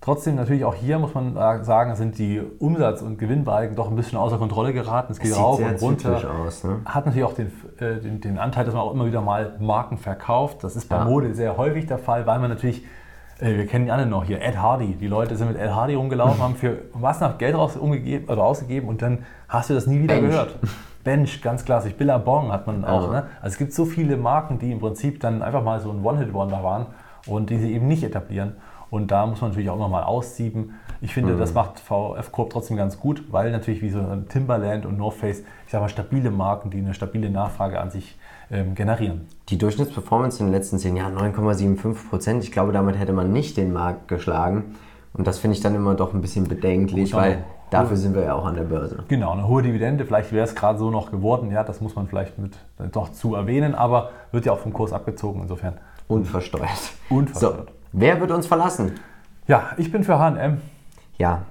Trotzdem 0.04 0.36
natürlich 0.36 0.66
auch 0.66 0.76
hier 0.76 1.00
muss 1.00 1.14
man 1.14 1.38
äh, 1.38 1.64
sagen, 1.64 1.96
sind 1.96 2.18
die 2.18 2.42
Umsatz- 2.60 3.02
und 3.02 3.18
Gewinnbalken 3.18 3.78
doch 3.78 3.90
ein 3.90 3.96
bisschen 3.96 4.18
außer 4.18 4.38
Kontrolle 4.38 4.74
geraten. 4.74 5.14
Es 5.14 5.20
geht 5.20 5.34
rauf 5.38 5.60
und 5.60 5.82
runter. 5.82 6.22
aus, 6.46 6.66
ne? 6.66 6.82
Hat 6.84 7.06
natürlich 7.06 7.24
auch 7.24 7.34
den, 7.34 7.48
äh, 7.80 8.02
den, 8.02 8.20
den 8.20 8.38
Anteil, 8.38 8.66
dass 8.66 8.74
man 8.74 8.84
auch 8.84 8.92
immer 8.94 9.06
wieder 9.06 9.22
mal 9.22 9.56
Marken 9.62 9.98
verkauft. 9.98 10.62
Das 10.66 10.76
ist 10.76 10.90
bei 10.90 10.98
Ja. 10.98 11.06
Mode 11.06 11.34
sehr 11.36 11.56
häufig 11.56 11.86
der 11.86 12.00
Fall, 12.00 12.26
weil 12.28 12.40
man 12.40 12.50
natürlich, 12.50 12.84
äh, 13.40 13.56
wir 13.56 13.66
kennen 13.66 13.86
die 13.86 13.92
alle 13.92 14.06
noch 14.06 14.26
hier, 14.26 14.42
Ed 14.42 14.58
Hardy. 14.62 14.96
Die 15.00 15.08
Leute 15.08 15.38
sind 15.38 15.48
mit 15.48 15.58
Ed 15.58 15.74
Hardy 15.74 15.94
rumgelaufen, 15.96 16.38
haben 16.44 16.56
für 16.56 16.80
was 16.94 17.22
nach 17.22 17.38
Geld 17.38 17.56
raus, 17.56 17.78
umgegeben, 17.78 18.28
oder 18.30 18.44
ausgegeben 18.44 18.90
und 18.90 19.02
dann 19.02 19.20
hast 19.48 19.70
du 19.70 19.74
das 19.74 19.88
nie 19.88 20.02
wieder 20.02 20.16
Bench. 20.16 20.32
gehört. 20.32 20.60
Bench, 21.06 21.42
ganz 21.42 21.64
klassisch. 21.64 21.94
Billabong 21.96 22.52
hat 22.52 22.68
man 22.68 22.84
auch. 22.84 23.04
Ja. 23.08 23.12
Ne? 23.22 23.24
Also 23.42 23.54
es 23.54 23.58
gibt 23.58 23.72
so 23.72 23.86
viele 23.86 24.18
Marken, 24.18 24.60
die 24.60 24.70
im 24.74 24.80
Prinzip 24.80 25.22
dann 25.22 25.42
einfach 25.42 25.64
mal 25.64 25.80
so 25.80 25.92
ein 25.92 26.04
One-Hit-Wonder 26.04 26.62
waren 26.62 26.88
und 27.26 27.50
die 27.50 27.58
sie 27.58 27.74
eben 27.74 27.88
nicht 27.88 28.04
etablieren. 28.04 28.58
Und 28.94 29.10
da 29.10 29.26
muss 29.26 29.42
man 29.42 29.50
natürlich 29.50 29.72
auch 29.72 29.76
immer 29.76 29.88
mal 29.90 30.04
aussieben. 30.04 30.76
Ich 31.02 31.10
Mhm. 31.10 31.14
finde, 31.14 31.38
das 31.38 31.56
macht 31.56 31.80
VF 31.80 32.32
Corp 32.32 32.52
trotzdem 32.52 32.78
ganz 32.78 33.00
gut, 33.00 33.24
weil 33.32 33.50
natürlich 33.50 33.82
wie 33.82 33.90
so 33.90 33.98
ein 33.98 34.28
Timberland 34.30 34.86
und 34.86 35.00
North 35.00 35.16
Face, 35.16 35.40
ich 35.66 35.72
sag 35.72 35.82
mal, 35.82 35.90
stabile 35.90 36.30
Marken, 36.30 36.70
die 36.70 36.78
eine 36.78 36.94
stabile 36.94 37.32
Nachfrage 37.32 37.80
an 37.82 37.90
sich 37.90 38.20
ähm, 38.52 38.76
generieren. 38.76 39.22
Die 39.50 39.58
Durchschnittsperformance 39.58 40.40
in 40.42 40.46
den 40.46 40.54
letzten 40.54 40.78
10 40.78 40.96
Jahren 40.96 41.18
9,75 41.18 42.08
Prozent. 42.08 42.44
Ich 42.44 42.52
glaube, 42.52 42.72
damit 42.72 43.00
hätte 43.00 43.14
man 43.14 43.32
nicht 43.32 43.58
den 43.58 43.74
Markt 43.74 44.08
geschlagen. 44.10 44.76
Und 45.14 45.26
das 45.26 45.40
finde 45.40 45.58
ich 45.58 45.64
dann 45.64 45.74
immer 45.74 45.96
doch 45.96 46.14
ein 46.14 46.22
bisschen 46.22 46.44
bedenklich, 46.48 47.14
Gut, 47.14 47.20
weil 47.20 47.44
dafür 47.72 47.98
sind 47.98 48.14
wir 48.14 48.24
ja 48.26 48.36
auch 48.36 48.46
an 48.46 48.54
der 48.54 48.64
Börse. 48.66 49.06
Genau, 49.08 49.32
eine 49.32 49.48
hohe 49.48 49.64
Dividende, 49.64 50.06
vielleicht 50.06 50.32
wäre 50.32 50.44
es 50.46 50.54
gerade 50.54 50.78
so 50.78 50.92
noch 50.92 51.10
geworden, 51.10 51.50
ja, 51.52 51.64
das 51.64 51.82
muss 51.82 51.96
man 51.96 52.06
vielleicht 52.06 52.38
mit 52.38 52.54
äh, 52.78 52.90
doch 52.92 53.12
zu 53.12 53.34
erwähnen, 53.34 53.74
aber 53.74 54.12
wird 54.32 54.46
ja 54.46 54.52
auch 54.52 54.60
vom 54.60 54.72
Kurs 54.72 54.94
abgezogen, 54.94 55.42
insofern. 55.42 55.80
Und 56.08 56.26
versteuert. 56.28 56.70
Und 57.10 57.30
So, 57.34 57.40
versteuert. 57.48 57.72
Wer 57.94 58.20
wird 58.20 58.32
uns 58.32 58.48
verlassen? 58.48 58.92
Ja, 59.48 59.72
ich 59.78 59.92
bin 59.92 60.04
für 60.04 60.20
H&M. 60.20 60.60
Ja, 61.18 61.44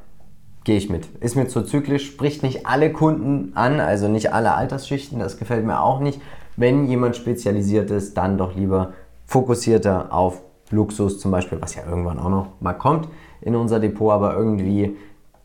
gehe 0.64 0.76
ich 0.76 0.90
mit. 0.90 1.06
Ist 1.20 1.36
mir 1.36 1.48
zu 1.48 1.62
zyklisch, 1.62 2.06
spricht 2.06 2.42
nicht 2.42 2.66
alle 2.66 2.92
Kunden 2.92 3.52
an, 3.56 3.80
also 3.80 4.08
nicht 4.08 4.32
alle 4.32 4.54
Altersschichten, 4.54 5.18
das 5.18 5.38
gefällt 5.38 5.64
mir 5.64 5.80
auch 5.80 6.00
nicht. 6.00 6.20
Wenn 6.56 6.86
jemand 6.86 7.16
spezialisiert 7.16 7.90
ist, 7.90 8.16
dann 8.16 8.36
doch 8.36 8.54
lieber 8.54 8.92
fokussierter 9.26 10.12
auf 10.12 10.42
Luxus 10.70 11.18
zum 11.18 11.30
Beispiel, 11.30 11.60
was 11.60 11.74
ja 11.74 11.82
irgendwann 11.88 12.18
auch 12.18 12.28
noch 12.28 12.46
mal 12.60 12.74
kommt 12.74 13.08
in 13.40 13.56
unser 13.56 13.80
Depot, 13.80 14.12
aber 14.12 14.34
irgendwie, 14.34 14.96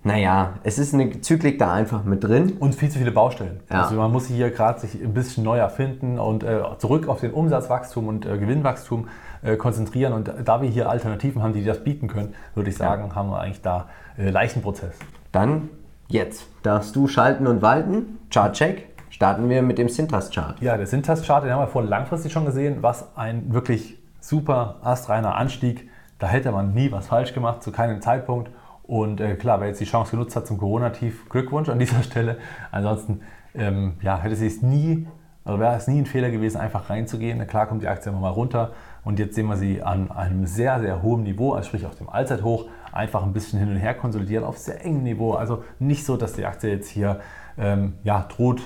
naja, 0.03 0.53
es 0.63 0.79
ist 0.79 0.93
eine 0.93 1.21
Zyklik 1.21 1.59
da 1.59 1.73
einfach 1.73 2.03
mit 2.03 2.23
drin. 2.23 2.53
Und 2.59 2.75
viel 2.75 2.89
zu 2.89 2.97
viele 2.97 3.11
Baustellen. 3.11 3.59
Ja. 3.69 3.83
Also 3.83 3.95
man 3.95 4.11
muss 4.11 4.27
hier 4.27 4.51
gerade 4.51 4.79
sich 4.79 5.01
ein 5.01 5.13
bisschen 5.13 5.43
neu 5.43 5.57
erfinden 5.57 6.17
und 6.19 6.43
äh, 6.43 6.61
zurück 6.77 7.07
auf 7.07 7.19
den 7.19 7.33
Umsatzwachstum 7.33 8.07
und 8.07 8.25
äh, 8.25 8.37
Gewinnwachstum 8.37 9.09
äh, 9.41 9.57
konzentrieren. 9.57 10.13
Und 10.13 10.31
da 10.45 10.61
wir 10.61 10.69
hier 10.69 10.89
Alternativen 10.89 11.43
haben, 11.43 11.53
die 11.53 11.63
das 11.63 11.83
bieten 11.83 12.07
können, 12.07 12.35
würde 12.55 12.69
ich 12.69 12.77
sagen, 12.77 13.15
haben 13.15 13.29
wir 13.29 13.39
eigentlich 13.39 13.61
da 13.61 13.89
äh, 14.17 14.29
leichten 14.29 14.61
Prozess. 14.61 14.95
Dann 15.31 15.69
jetzt 16.07 16.45
darfst 16.63 16.95
du 16.95 17.07
schalten 17.07 17.47
und 17.47 17.61
walten. 17.61 18.19
Chart-Check. 18.29 18.87
Starten 19.09 19.49
wir 19.49 19.61
mit 19.61 19.77
dem 19.77 19.89
Sintas-Chart. 19.89 20.61
Ja, 20.61 20.77
der 20.77 20.85
Sintas-Chart, 20.85 21.43
den 21.43 21.51
haben 21.51 21.61
wir 21.61 21.67
vorhin 21.67 21.89
langfristig 21.89 22.31
schon 22.31 22.45
gesehen, 22.45 22.77
was 22.81 23.17
ein 23.17 23.53
wirklich 23.53 23.97
super 24.19 24.75
astreiner 24.83 25.35
Anstieg. 25.35 25.89
Da 26.19 26.27
hätte 26.27 26.51
man 26.51 26.73
nie 26.73 26.91
was 26.91 27.07
falsch 27.07 27.33
gemacht, 27.33 27.63
zu 27.63 27.71
keinem 27.71 28.01
Zeitpunkt. 28.01 28.51
Und 28.87 29.19
äh, 29.19 29.35
klar, 29.35 29.59
wer 29.59 29.67
jetzt 29.67 29.81
die 29.81 29.85
Chance 29.85 30.11
genutzt 30.11 30.35
hat 30.35 30.47
zum 30.47 30.57
Corona-Tief, 30.57 31.27
Glückwunsch 31.29 31.69
an 31.69 31.77
dieser 31.79 32.01
Stelle. 32.03 32.37
Ansonsten 32.71 33.21
ähm, 33.53 33.93
ja, 34.01 34.17
hätte 34.19 34.33
es 34.45 34.61
nie, 34.61 35.07
also 35.43 35.59
wäre 35.59 35.75
es 35.75 35.87
nie 35.87 35.99
ein 35.99 36.05
Fehler 36.05 36.31
gewesen, 36.31 36.57
einfach 36.57 36.89
reinzugehen. 36.89 37.45
Klar 37.47 37.67
kommt 37.67 37.81
die 37.83 37.87
Aktie 37.87 38.11
immer 38.11 38.21
mal 38.21 38.29
runter 38.29 38.71
und 39.03 39.19
jetzt 39.19 39.35
sehen 39.35 39.47
wir 39.47 39.57
sie 39.57 39.81
an 39.83 40.09
einem 40.11 40.45
sehr, 40.45 40.79
sehr 40.79 41.01
hohen 41.01 41.23
Niveau, 41.23 41.53
also 41.53 41.67
sprich 41.67 41.85
auf 41.85 41.95
dem 41.95 42.07
Allzeithoch, 42.09 42.65
einfach 42.93 43.23
ein 43.23 43.33
bisschen 43.33 43.59
hin 43.59 43.69
und 43.69 43.75
her 43.77 43.93
konsolidieren 43.93 44.43
auf 44.45 44.57
sehr 44.57 44.83
engem 44.85 45.03
Niveau. 45.03 45.33
Also 45.33 45.63
nicht 45.79 46.05
so, 46.05 46.15
dass 46.17 46.33
die 46.33 46.45
Aktie 46.45 46.69
jetzt 46.69 46.89
hier 46.89 47.19
ähm, 47.57 47.95
ja, 48.03 48.25
droht, 48.29 48.61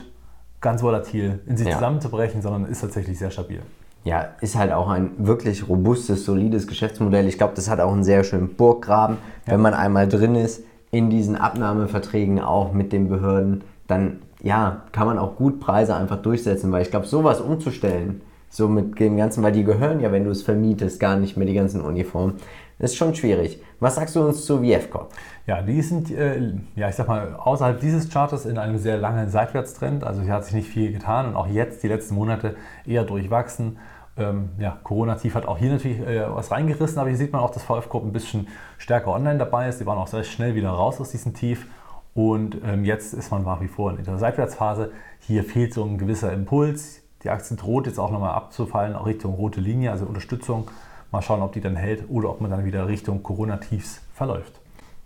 ganz 0.59 0.83
volatil 0.83 1.39
in 1.47 1.57
sich 1.57 1.67
Ja. 1.67 1.73
zusammenzubrechen, 1.73 2.41
sondern 2.43 2.65
ist 2.65 2.81
tatsächlich 2.81 3.17
sehr 3.17 3.31
stabil. 3.31 3.61
Ja, 4.03 4.29
ist 4.41 4.55
halt 4.55 4.71
auch 4.71 4.89
ein 4.89 5.11
wirklich 5.17 5.69
robustes, 5.69 6.25
solides 6.25 6.67
Geschäftsmodell. 6.67 7.27
Ich 7.27 7.37
glaube, 7.37 7.53
das 7.55 7.69
hat 7.69 7.79
auch 7.79 7.93
einen 7.93 8.03
sehr 8.03 8.23
schönen 8.23 8.55
Burggraben. 8.55 9.17
Wenn 9.45 9.61
man 9.61 9.75
einmal 9.75 10.07
drin 10.07 10.35
ist 10.35 10.63
in 10.89 11.09
diesen 11.09 11.35
Abnahmeverträgen 11.35 12.39
auch 12.39 12.73
mit 12.73 12.91
den 12.93 13.09
Behörden, 13.09 13.63
dann 13.87 14.19
ja, 14.41 14.83
kann 14.91 15.05
man 15.05 15.19
auch 15.19 15.35
gut 15.35 15.59
Preise 15.59 15.95
einfach 15.95 16.21
durchsetzen, 16.21 16.71
weil 16.71 16.81
ich 16.81 16.89
glaube, 16.89 17.05
sowas 17.05 17.41
umzustellen, 17.41 18.21
so 18.49 18.67
mit 18.67 18.99
dem 18.99 19.17
Ganzen, 19.17 19.43
weil 19.43 19.51
die 19.51 19.63
gehören 19.63 19.99
ja, 19.99 20.11
wenn 20.11 20.25
du 20.25 20.31
es 20.31 20.41
vermietest, 20.41 20.99
gar 20.99 21.15
nicht 21.15 21.37
mehr 21.37 21.47
die 21.47 21.53
ganzen 21.53 21.81
Uniformen, 21.81 22.33
ist 22.81 22.95
schon 22.95 23.15
schwierig. 23.15 23.61
Was 23.79 23.95
sagst 23.95 24.15
du 24.15 24.21
uns 24.21 24.45
zu 24.45 24.61
Vievco? 24.61 25.07
Ja, 25.45 25.61
die 25.61 25.81
sind, 25.81 26.11
äh, 26.11 26.53
ja, 26.75 26.89
ich 26.89 26.95
sag 26.95 27.07
mal, 27.07 27.35
außerhalb 27.35 27.79
dieses 27.79 28.09
Chartes 28.09 28.45
in 28.45 28.57
einem 28.57 28.77
sehr 28.77 28.97
langen 28.97 29.29
Seitwärtstrend. 29.29 30.03
Also 30.03 30.21
hier 30.21 30.33
hat 30.33 30.45
sich 30.45 30.53
nicht 30.53 30.69
viel 30.69 30.91
getan 30.91 31.27
und 31.27 31.35
auch 31.35 31.47
jetzt, 31.47 31.83
die 31.83 31.87
letzten 31.87 32.15
Monate, 32.15 32.55
eher 32.85 33.03
durchwachsen. 33.03 33.77
Ähm, 34.17 34.49
ja, 34.57 34.77
Corona-Tief 34.83 35.35
hat 35.35 35.45
auch 35.45 35.57
hier 35.57 35.71
natürlich 35.71 35.99
äh, 35.99 36.25
was 36.27 36.51
reingerissen, 36.51 36.99
aber 36.99 37.09
hier 37.09 37.17
sieht 37.17 37.31
man 37.31 37.41
auch, 37.41 37.51
dass 37.51 37.63
VF 37.63 37.87
ein 37.93 38.11
bisschen 38.11 38.47
stärker 38.77 39.11
online 39.11 39.37
dabei 39.37 39.69
ist. 39.69 39.79
Die 39.79 39.85
waren 39.85 39.97
auch 39.97 40.07
sehr 40.07 40.23
schnell 40.23 40.55
wieder 40.55 40.69
raus 40.69 40.99
aus 40.99 41.11
diesem 41.11 41.33
Tief. 41.33 41.67
Und 42.13 42.57
ähm, 42.65 42.83
jetzt 42.83 43.13
ist 43.13 43.31
man 43.31 43.43
nach 43.43 43.61
wie 43.61 43.67
vor 43.67 43.91
in 43.91 44.03
der 44.03 44.17
Seitwärtsphase. 44.17 44.91
Hier 45.19 45.43
fehlt 45.43 45.73
so 45.73 45.83
ein 45.83 45.97
gewisser 45.97 46.33
Impuls. 46.33 47.01
Die 47.23 47.29
Aktie 47.29 47.55
droht 47.55 47.85
jetzt 47.85 47.99
auch 47.99 48.11
nochmal 48.11 48.33
abzufallen, 48.33 48.95
auch 48.95 49.05
Richtung 49.05 49.35
rote 49.35 49.61
Linie, 49.61 49.91
also 49.91 50.05
Unterstützung. 50.05 50.67
Mal 51.11 51.21
schauen, 51.21 51.41
ob 51.41 51.51
die 51.53 51.61
dann 51.61 51.75
hält 51.75 52.09
oder 52.09 52.29
ob 52.29 52.41
man 52.41 52.51
dann 52.51 52.65
wieder 52.65 52.87
Richtung 52.87 53.21
Corona-Tiefs 53.21 54.01
verläuft. 54.13 54.59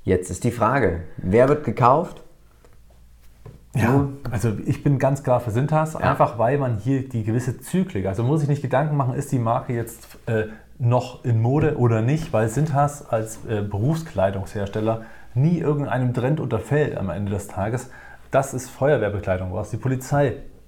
Jetzt 0.03 0.29
ist 0.29 0.43
die 0.43 0.51
Frage, 0.51 1.03
wer 1.17 1.49
wird 1.49 1.63
gekauft? 1.63 2.21
Ja, 3.75 4.07
also 4.31 4.53
ich 4.65 4.83
bin 4.83 4.99
ganz 4.99 5.23
klar 5.23 5.41
für 5.41 5.51
Sintas, 5.51 5.97
einfach 5.97 6.37
weil 6.37 6.57
man 6.57 6.77
hier 6.77 7.09
die 7.09 7.23
gewisse 7.23 7.59
Zyklik, 7.59 8.05
also 8.05 8.23
muss 8.23 8.41
ich 8.41 8.47
nicht 8.47 8.61
Gedanken 8.61 8.95
machen, 8.95 9.15
ist 9.15 9.33
die 9.33 9.39
Marke 9.39 9.73
jetzt 9.73 10.17
äh, 10.27 10.45
noch 10.79 11.25
in 11.25 11.41
Mode 11.41 11.77
oder 11.77 12.01
nicht, 12.01 12.31
weil 12.31 12.47
Sintas 12.47 13.09
als 13.09 13.39
äh, 13.45 13.61
Berufskleidungshersteller 13.61 15.01
nie 15.33 15.59
irgendeinem 15.59 16.13
Trend 16.13 16.39
unterfällt 16.39 16.97
am 16.97 17.09
Ende 17.09 17.31
des 17.31 17.47
Tages. 17.47 17.89
Das 18.31 18.53
ist 18.53 18.69
Feuerwehrbekleidung, 18.69 19.53
was 19.53 19.71
die 19.71 19.77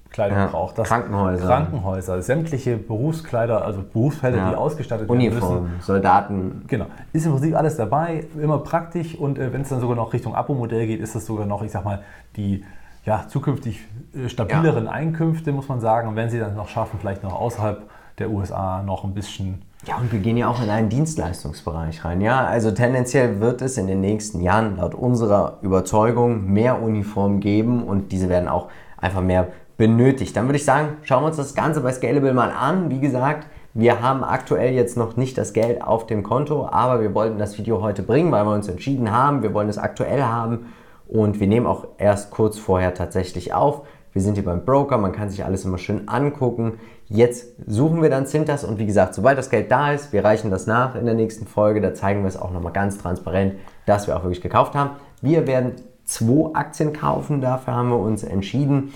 Polizeikleidung 0.08 0.38
Ja, 0.38 0.48
braucht. 0.48 0.78
Das 0.78 0.88
Krankenhäuser. 0.88 1.46
Krankenhäuser, 1.48 2.22
sämtliche 2.22 2.78
Berufskleider, 2.78 3.64
also 3.64 3.82
Berufsfelder, 3.84 4.38
Ja. 4.38 4.50
die 4.50 4.56
ausgestattet 4.56 5.10
werden 5.10 5.18
müssen. 5.20 5.36
Uniform, 5.38 5.70
Soldaten. 5.82 6.64
Genau. 6.68 6.86
Ist 7.14 7.26
im 7.26 7.34
Prinzip 7.34 7.56
alles 7.56 7.78
dabei, 7.78 8.26
immer 8.42 8.60
praktisch 8.60 9.16
und 9.16 9.38
äh, 9.38 9.54
wenn 9.54 9.62
es 9.62 9.70
dann 9.70 9.80
sogar 9.80 9.96
noch 9.96 10.14
Richtung 10.14 10.36
Abo-Modell 10.36 10.88
geht, 10.88 11.00
ist 11.00 11.16
das 11.16 11.26
sogar 11.26 11.46
noch, 11.46 11.62
ich 11.64 11.72
sag 11.72 11.86
mal, 11.86 12.02
die 12.36 12.64
ja, 13.06 13.26
zukünftig 13.28 13.86
äh, 14.14 14.28
stabileren 14.30 14.88
Einkünfte, 14.88 15.52
muss 15.52 15.68
man 15.70 15.80
sagen. 15.80 16.10
Und 16.10 16.16
wenn 16.16 16.30
sie 16.30 16.40
dann 16.40 16.56
noch 16.56 16.68
schaffen, 16.68 16.98
vielleicht 17.00 17.24
noch 17.24 17.40
außerhalb 17.40 17.84
der 18.20 18.30
USA 18.32 18.82
noch 18.84 19.04
ein 19.04 19.14
bisschen. 19.14 19.62
Ja, 19.86 19.98
und 19.98 20.12
wir 20.12 20.20
gehen 20.20 20.36
ja 20.38 20.50
auch 20.50 20.62
in 20.62 20.70
einen 20.70 20.90
Dienstleistungsbereich 20.90 22.04
rein. 22.04 22.20
Ja, 22.20 22.46
also 22.46 22.72
tendenziell 22.72 23.40
wird 23.40 23.62
es 23.62 23.78
in 23.78 23.88
den 23.88 24.02
nächsten 24.02 24.42
Jahren 24.42 24.78
laut 24.78 24.96
unserer 24.96 25.60
Überzeugung 25.62 26.52
mehr 26.52 26.82
Uniformen 26.82 27.40
geben 27.40 27.84
und 27.84 28.12
diese 28.12 28.28
werden 28.28 28.50
auch 28.50 28.70
einfach 28.98 29.22
mehr 29.22 29.48
benötigt. 29.78 30.36
Dann 30.36 30.46
würde 30.48 30.58
ich 30.58 30.66
sagen, 30.66 30.98
schauen 31.04 31.24
wir 31.24 31.28
uns 31.28 31.38
das 31.38 31.56
Ganze 31.56 31.82
bei 31.82 31.94
Scalable 31.94 32.34
mal 32.34 32.52
an. 32.52 32.90
Wie 32.90 33.00
gesagt, 33.00 33.48
wir 33.74 34.02
haben 34.02 34.24
aktuell 34.24 34.74
jetzt 34.74 34.98
noch 34.98 35.18
nicht 35.18 35.38
das 35.38 35.54
Geld 35.54 35.84
auf 35.84 36.08
dem 36.08 36.24
Konto, 36.24 36.66
aber 36.66 37.00
wir 37.00 37.14
wollten 37.14 37.38
das 37.38 37.60
Video 37.60 37.82
heute 37.82 38.02
bringen, 38.02 38.32
weil 38.32 38.44
wir 38.44 38.54
uns 38.54 38.68
entschieden 38.68 39.12
haben, 39.12 39.44
wir 39.44 39.54
wollen 39.54 39.70
es 39.70 39.78
aktuell 39.78 40.24
haben 40.24 40.74
und 41.08 41.40
wir 41.40 41.46
nehmen 41.46 41.68
auch 41.68 41.86
erst 42.00 42.32
kurz 42.32 42.58
vorher 42.58 42.96
tatsächlich 42.96 43.54
auf. 43.54 43.84
Wir 44.14 44.24
sind 44.24 44.34
hier 44.34 44.46
beim 44.46 44.66
Broker, 44.66 44.98
man 44.98 45.12
kann 45.12 45.30
sich 45.30 45.46
alles 45.46 45.64
immer 45.64 45.78
schön 45.78 46.08
angucken. 46.08 46.80
Jetzt 47.06 47.54
suchen 47.68 48.02
wir 48.02 48.10
dann 48.10 48.26
Cintas 48.26 48.64
und 48.64 48.80
wie 48.80 48.88
gesagt, 48.88 49.14
sobald 49.14 49.38
das 49.38 49.52
Geld 49.52 49.70
da 49.70 49.92
ist, 49.92 50.12
wir 50.12 50.26
reichen 50.26 50.50
das 50.50 50.66
nach 50.66 50.96
in 50.96 51.06
der 51.06 51.14
nächsten 51.14 51.46
Folge, 51.46 51.80
da 51.80 51.94
zeigen 51.94 52.24
wir 52.24 52.30
es 52.30 52.36
auch 52.36 52.52
nochmal 52.52 52.74
ganz 52.74 52.98
transparent, 52.98 53.54
dass 53.86 54.08
wir 54.08 54.18
auch 54.18 54.24
wirklich 54.24 54.42
gekauft 54.42 54.74
haben. 54.74 54.96
Wir 55.22 55.46
werden 55.46 55.74
zwei 56.04 56.50
Aktien 56.56 56.94
kaufen, 56.94 57.42
dafür 57.42 57.76
haben 57.76 57.90
wir 57.90 58.00
uns 58.00 58.24
entschieden 58.24 58.92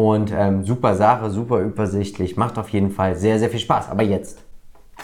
und 0.00 0.32
ähm, 0.34 0.64
super 0.64 0.94
Sache, 0.94 1.28
super 1.30 1.58
übersichtlich, 1.58 2.36
macht 2.38 2.58
auf 2.58 2.70
jeden 2.70 2.90
Fall 2.90 3.16
sehr, 3.16 3.38
sehr 3.38 3.50
viel 3.50 3.60
Spaß. 3.60 3.90
Aber 3.90 4.02
jetzt 4.02 4.38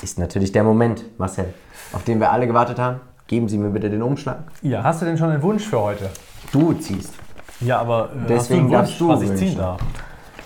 ist 0.00 0.18
natürlich 0.18 0.52
der 0.52 0.64
Moment, 0.64 1.04
Marcel, 1.18 1.52
auf 1.92 2.02
den 2.04 2.18
wir 2.18 2.32
alle 2.32 2.46
gewartet 2.46 2.78
haben. 2.78 3.00
Geben 3.26 3.46
Sie 3.48 3.58
mir 3.58 3.68
bitte 3.68 3.90
den 3.90 4.02
Umschlag. 4.02 4.38
Ja, 4.62 4.82
hast 4.82 5.02
du 5.02 5.06
denn 5.06 5.18
schon 5.18 5.28
einen 5.30 5.42
Wunsch 5.42 5.64
für 5.64 5.80
heute? 5.80 6.08
Du 6.50 6.72
ziehst. 6.72 7.12
Ja, 7.60 7.78
aber 7.78 8.10
äh, 8.10 8.26
Deswegen 8.28 8.74
hast 8.74 8.98
du 8.98 9.10
einen 9.10 9.20
darfst 9.20 9.20
Wunsch, 9.20 9.20
du 9.20 9.26
was 9.34 9.40
ich 9.42 9.48
ziehen 9.48 9.58
darf? 9.58 9.80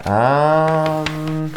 Ähm, 0.09 1.55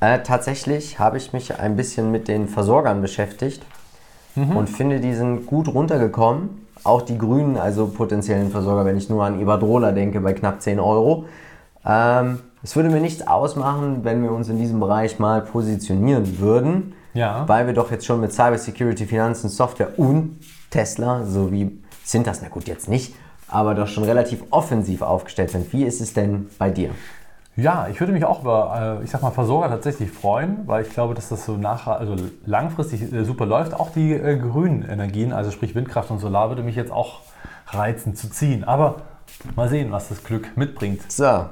äh, 0.00 0.18
tatsächlich 0.22 1.00
habe 1.00 1.16
ich 1.16 1.32
mich 1.32 1.58
ein 1.58 1.74
bisschen 1.74 2.12
mit 2.12 2.28
den 2.28 2.46
Versorgern 2.46 3.00
beschäftigt 3.00 3.64
und 4.36 4.68
finde, 4.68 5.00
die 5.00 5.14
sind 5.14 5.46
gut 5.46 5.66
runtergekommen. 5.66 6.68
Auch 6.84 7.02
die 7.02 7.18
grünen, 7.18 7.56
also 7.56 7.88
potenziellen 7.88 8.52
Versorger, 8.52 8.84
wenn 8.84 8.96
ich 8.96 9.10
nur 9.10 9.24
an 9.24 9.40
Iberdrola 9.40 9.90
denke, 9.90 10.20
bei 10.20 10.32
knapp 10.32 10.62
10 10.62 10.78
Euro. 10.78 11.24
Ähm, 11.88 12.40
es 12.62 12.76
würde 12.76 12.90
mir 12.90 13.00
nichts 13.00 13.26
ausmachen, 13.26 14.04
wenn 14.04 14.22
wir 14.22 14.32
uns 14.32 14.48
in 14.48 14.58
diesem 14.58 14.78
Bereich 14.80 15.18
mal 15.18 15.40
positionieren 15.40 16.38
würden, 16.38 16.92
Ja. 17.14 17.48
weil 17.48 17.66
wir 17.66 17.74
doch 17.74 17.90
jetzt 17.90 18.04
schon 18.04 18.20
mit 18.20 18.32
Cybersecurity, 18.32 19.06
Finanzen, 19.06 19.48
Software 19.48 19.98
und 19.98 20.38
Tesla 20.70 21.24
sowie 21.24 21.82
sind 22.04 22.26
das, 22.26 22.42
na 22.42 22.48
gut, 22.48 22.66
jetzt 22.68 22.88
nicht, 22.88 23.14
aber 23.48 23.74
doch 23.74 23.86
schon 23.88 24.04
relativ 24.04 24.44
offensiv 24.50 25.02
aufgestellt 25.02 25.50
sind. 25.50 25.72
Wie 25.72 25.84
ist 25.84 26.00
es 26.00 26.12
denn 26.12 26.48
bei 26.58 26.70
dir? 26.70 26.90
Ja, 27.56 27.88
ich 27.90 27.98
würde 27.98 28.12
mich 28.12 28.24
auch 28.24 28.42
über, 28.42 28.98
äh, 29.00 29.04
ich 29.04 29.10
sag 29.10 29.22
mal, 29.22 29.30
Versorger 29.32 29.68
tatsächlich 29.68 30.10
freuen, 30.12 30.58
weil 30.66 30.82
ich 30.84 30.90
glaube, 30.90 31.14
dass 31.14 31.28
das 31.28 31.44
so 31.44 31.56
nach, 31.56 31.88
also 31.88 32.14
langfristig 32.46 33.12
äh, 33.12 33.24
super 33.24 33.46
läuft. 33.46 33.74
Auch 33.74 33.90
die 33.90 34.12
äh, 34.12 34.36
grünen 34.36 34.82
Energien, 34.88 35.32
also 35.32 35.50
sprich 35.50 35.74
Windkraft 35.74 36.10
und 36.12 36.20
Solar, 36.20 36.50
würde 36.50 36.62
mich 36.62 36.76
jetzt 36.76 36.92
auch 36.92 37.20
reizen 37.68 38.14
zu 38.14 38.30
ziehen. 38.30 38.62
Aber 38.62 38.96
mal 39.56 39.68
sehen, 39.68 39.90
was 39.90 40.08
das 40.08 40.22
Glück 40.22 40.56
mitbringt. 40.56 41.10
So, 41.10 41.46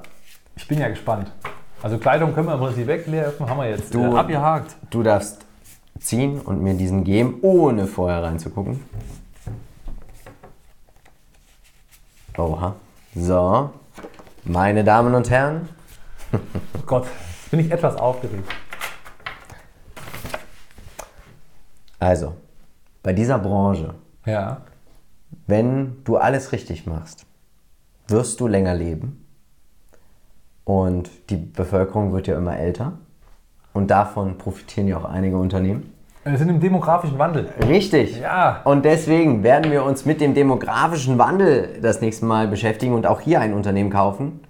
Ich 0.57 0.67
bin 0.69 0.79
ja 0.79 0.89
gespannt. 0.89 1.31
Also 1.83 1.99
Kleidung 1.99 2.35
können 2.35 2.49
wir 2.49 2.55
im 2.55 2.61
Prinzip 2.61 2.87
wegwerfen, 2.87 3.49
haben 3.49 3.59
wir 3.59 3.69
jetzt 3.69 3.93
Du- 3.95 4.15
äh, 4.15 4.19
abgehakt. 4.19 4.77
du 4.91 5.03
darfst 5.03 5.45
ziehen 6.01 6.41
und 6.41 6.63
mir 6.63 6.75
diesen 6.75 7.05
geben, 7.05 7.39
ohne 7.43 7.87
vorher 7.87 8.23
reinzugucken. 8.23 8.83
Oha. 12.37 12.75
So, 13.15 13.71
meine 14.45 14.85
Damen 14.85 15.15
und 15.15 15.31
Herren, 15.31 15.69
Oh 16.33 16.39
Gott, 16.87 17.05
jetzt 17.07 17.51
bin 17.51 17.61
ich 17.61 17.71
etwas 17.71 17.97
aufgeregt. 17.97 18.51
also 21.99 22.35
bei 23.03 23.13
dieser 23.13 23.39
Branche, 23.39 23.95
Ja. 24.27 24.63
wenn 25.47 26.03
du 26.05 26.17
alles 26.19 26.53
richtig 26.53 26.87
machst, 26.87 27.25
wirst 28.09 28.41
du 28.41 28.47
länger 28.49 28.75
leben 28.75 29.26
und 30.67 31.09
die 31.31 31.37
Bevölkerung 31.37 32.13
wird 32.13 32.27
ja 32.27 32.37
immer 32.37 32.59
älter 32.59 32.99
und 33.73 33.91
davon 33.91 34.37
profitieren 34.37 34.89
ja 34.89 34.99
auch 34.99 35.05
einige 35.05 35.39
Unternehmen. 35.39 35.95
Wir 36.25 36.37
sind 36.39 36.49
im 36.49 36.59
demografischen 36.59 37.21
Wandel. 37.21 37.49
Richtig. 37.69 38.19
Ja. 38.19 38.63
Und 38.65 38.85
deswegen 38.85 39.45
werden 39.45 39.71
wir 39.71 39.85
uns 39.85 40.05
mit 40.05 40.21
dem 40.21 40.35
demografischen 40.35 41.19
Wandel 41.19 41.79
das 41.81 42.01
nächste 42.01 42.27
Mal 42.27 42.49
beschäftigen 42.49 42.95
und 42.95 43.07
auch 43.07 43.21
hier 43.21 43.41
ein 43.41 43.55
Unternehmen 43.55 43.91
kaufen. 43.91 44.41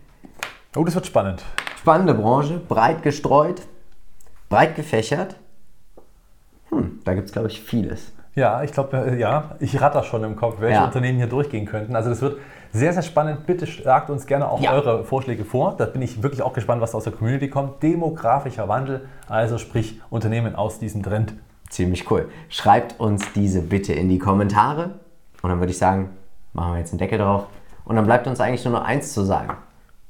Oh, 0.74 0.84
das 0.84 0.94
wird 0.94 1.06
spannend. 1.06 1.44
Spannende 1.78 2.14
Branche, 2.14 2.62
breit 2.66 3.02
gestreut, 3.02 3.60
breit 4.48 4.74
gefächert. 4.74 5.36
Hm, 6.70 7.00
da 7.04 7.12
gibt 7.12 7.26
es, 7.26 7.32
glaube 7.32 7.48
ich, 7.48 7.60
vieles. 7.60 8.12
Ja, 8.36 8.62
ich 8.62 8.70
glaube, 8.72 8.96
äh, 8.98 9.18
ja, 9.18 9.56
ich 9.60 9.80
ratter 9.80 10.02
schon 10.02 10.22
im 10.22 10.36
Kopf, 10.36 10.56
welche 10.60 10.74
Ja. 10.76 10.84
Unternehmen 10.84 11.16
hier 11.16 11.26
durchgehen 11.26 11.64
könnten. 11.64 11.96
Also 11.96 12.10
das 12.10 12.20
wird 12.20 12.36
sehr, 12.70 12.92
sehr 12.92 13.00
spannend. 13.02 13.46
Bitte 13.46 13.66
schlagt 13.66 14.10
uns 14.10 14.26
gerne 14.26 14.48
auch 14.50 14.60
Ja. 14.60 14.72
eure 14.74 15.04
Vorschläge 15.04 15.44
vor. 15.46 15.74
Da 15.78 15.86
bin 15.86 16.02
ich 16.02 16.22
wirklich 16.22 16.42
auch 16.42 16.52
gespannt, 16.52 16.82
was 16.82 16.94
aus 16.94 17.04
der 17.04 17.14
Community 17.14 17.48
kommt. 17.48 17.82
Demografischer 17.82 18.68
Wandel, 18.68 19.08
also 19.26 19.56
sprich 19.56 20.00
Unternehmen 20.10 20.54
aus 20.54 20.78
diesem 20.78 21.02
Trend. 21.02 21.32
Ziemlich 21.70 22.10
cool. 22.10 22.28
Schreibt 22.50 23.00
uns 23.00 23.32
diese 23.32 23.62
bitte 23.62 23.94
in 23.94 24.10
die 24.10 24.18
Kommentare. 24.18 24.90
Und 25.42 25.48
dann 25.50 25.58
würde 25.58 25.72
ich 25.72 25.78
sagen, 25.78 26.10
machen 26.52 26.74
wir 26.74 26.78
jetzt 26.80 26.92
einen 26.92 26.98
Deckel 26.98 27.18
drauf. 27.18 27.46
Und 27.86 27.96
dann 27.96 28.04
bleibt 28.04 28.26
uns 28.26 28.38
eigentlich 28.40 28.64
nur 28.66 28.74
noch 28.74 28.84
eins 28.84 29.14
zu 29.14 29.22
sagen. 29.24 29.54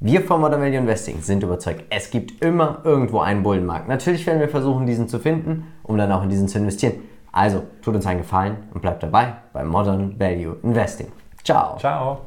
Wir 0.00 0.20
von 0.22 0.40
Modern 0.40 0.60
Value 0.60 0.76
Investing 0.76 1.22
sind 1.22 1.42
überzeugt, 1.44 1.84
es 1.90 2.10
gibt 2.10 2.42
immer 2.44 2.80
irgendwo 2.84 3.20
einen 3.20 3.42
Bullenmarkt. 3.42 3.88
Natürlich 3.88 4.26
werden 4.26 4.40
wir 4.40 4.48
versuchen, 4.48 4.84
diesen 4.84 5.08
zu 5.08 5.18
finden, 5.20 5.68
um 5.84 5.96
dann 5.96 6.10
auch 6.12 6.22
in 6.24 6.28
diesen 6.28 6.48
zu 6.48 6.58
investieren. 6.58 6.94
Also 7.37 7.64
tut 7.83 7.94
uns 7.94 8.07
einen 8.07 8.20
Gefallen 8.20 8.57
und 8.72 8.81
bleibt 8.81 9.03
dabei 9.03 9.35
bei 9.53 9.62
Modern 9.62 10.18
Value 10.18 10.57
Investing. 10.62 11.12
Ciao. 11.44 11.77
Ciao. 11.77 12.22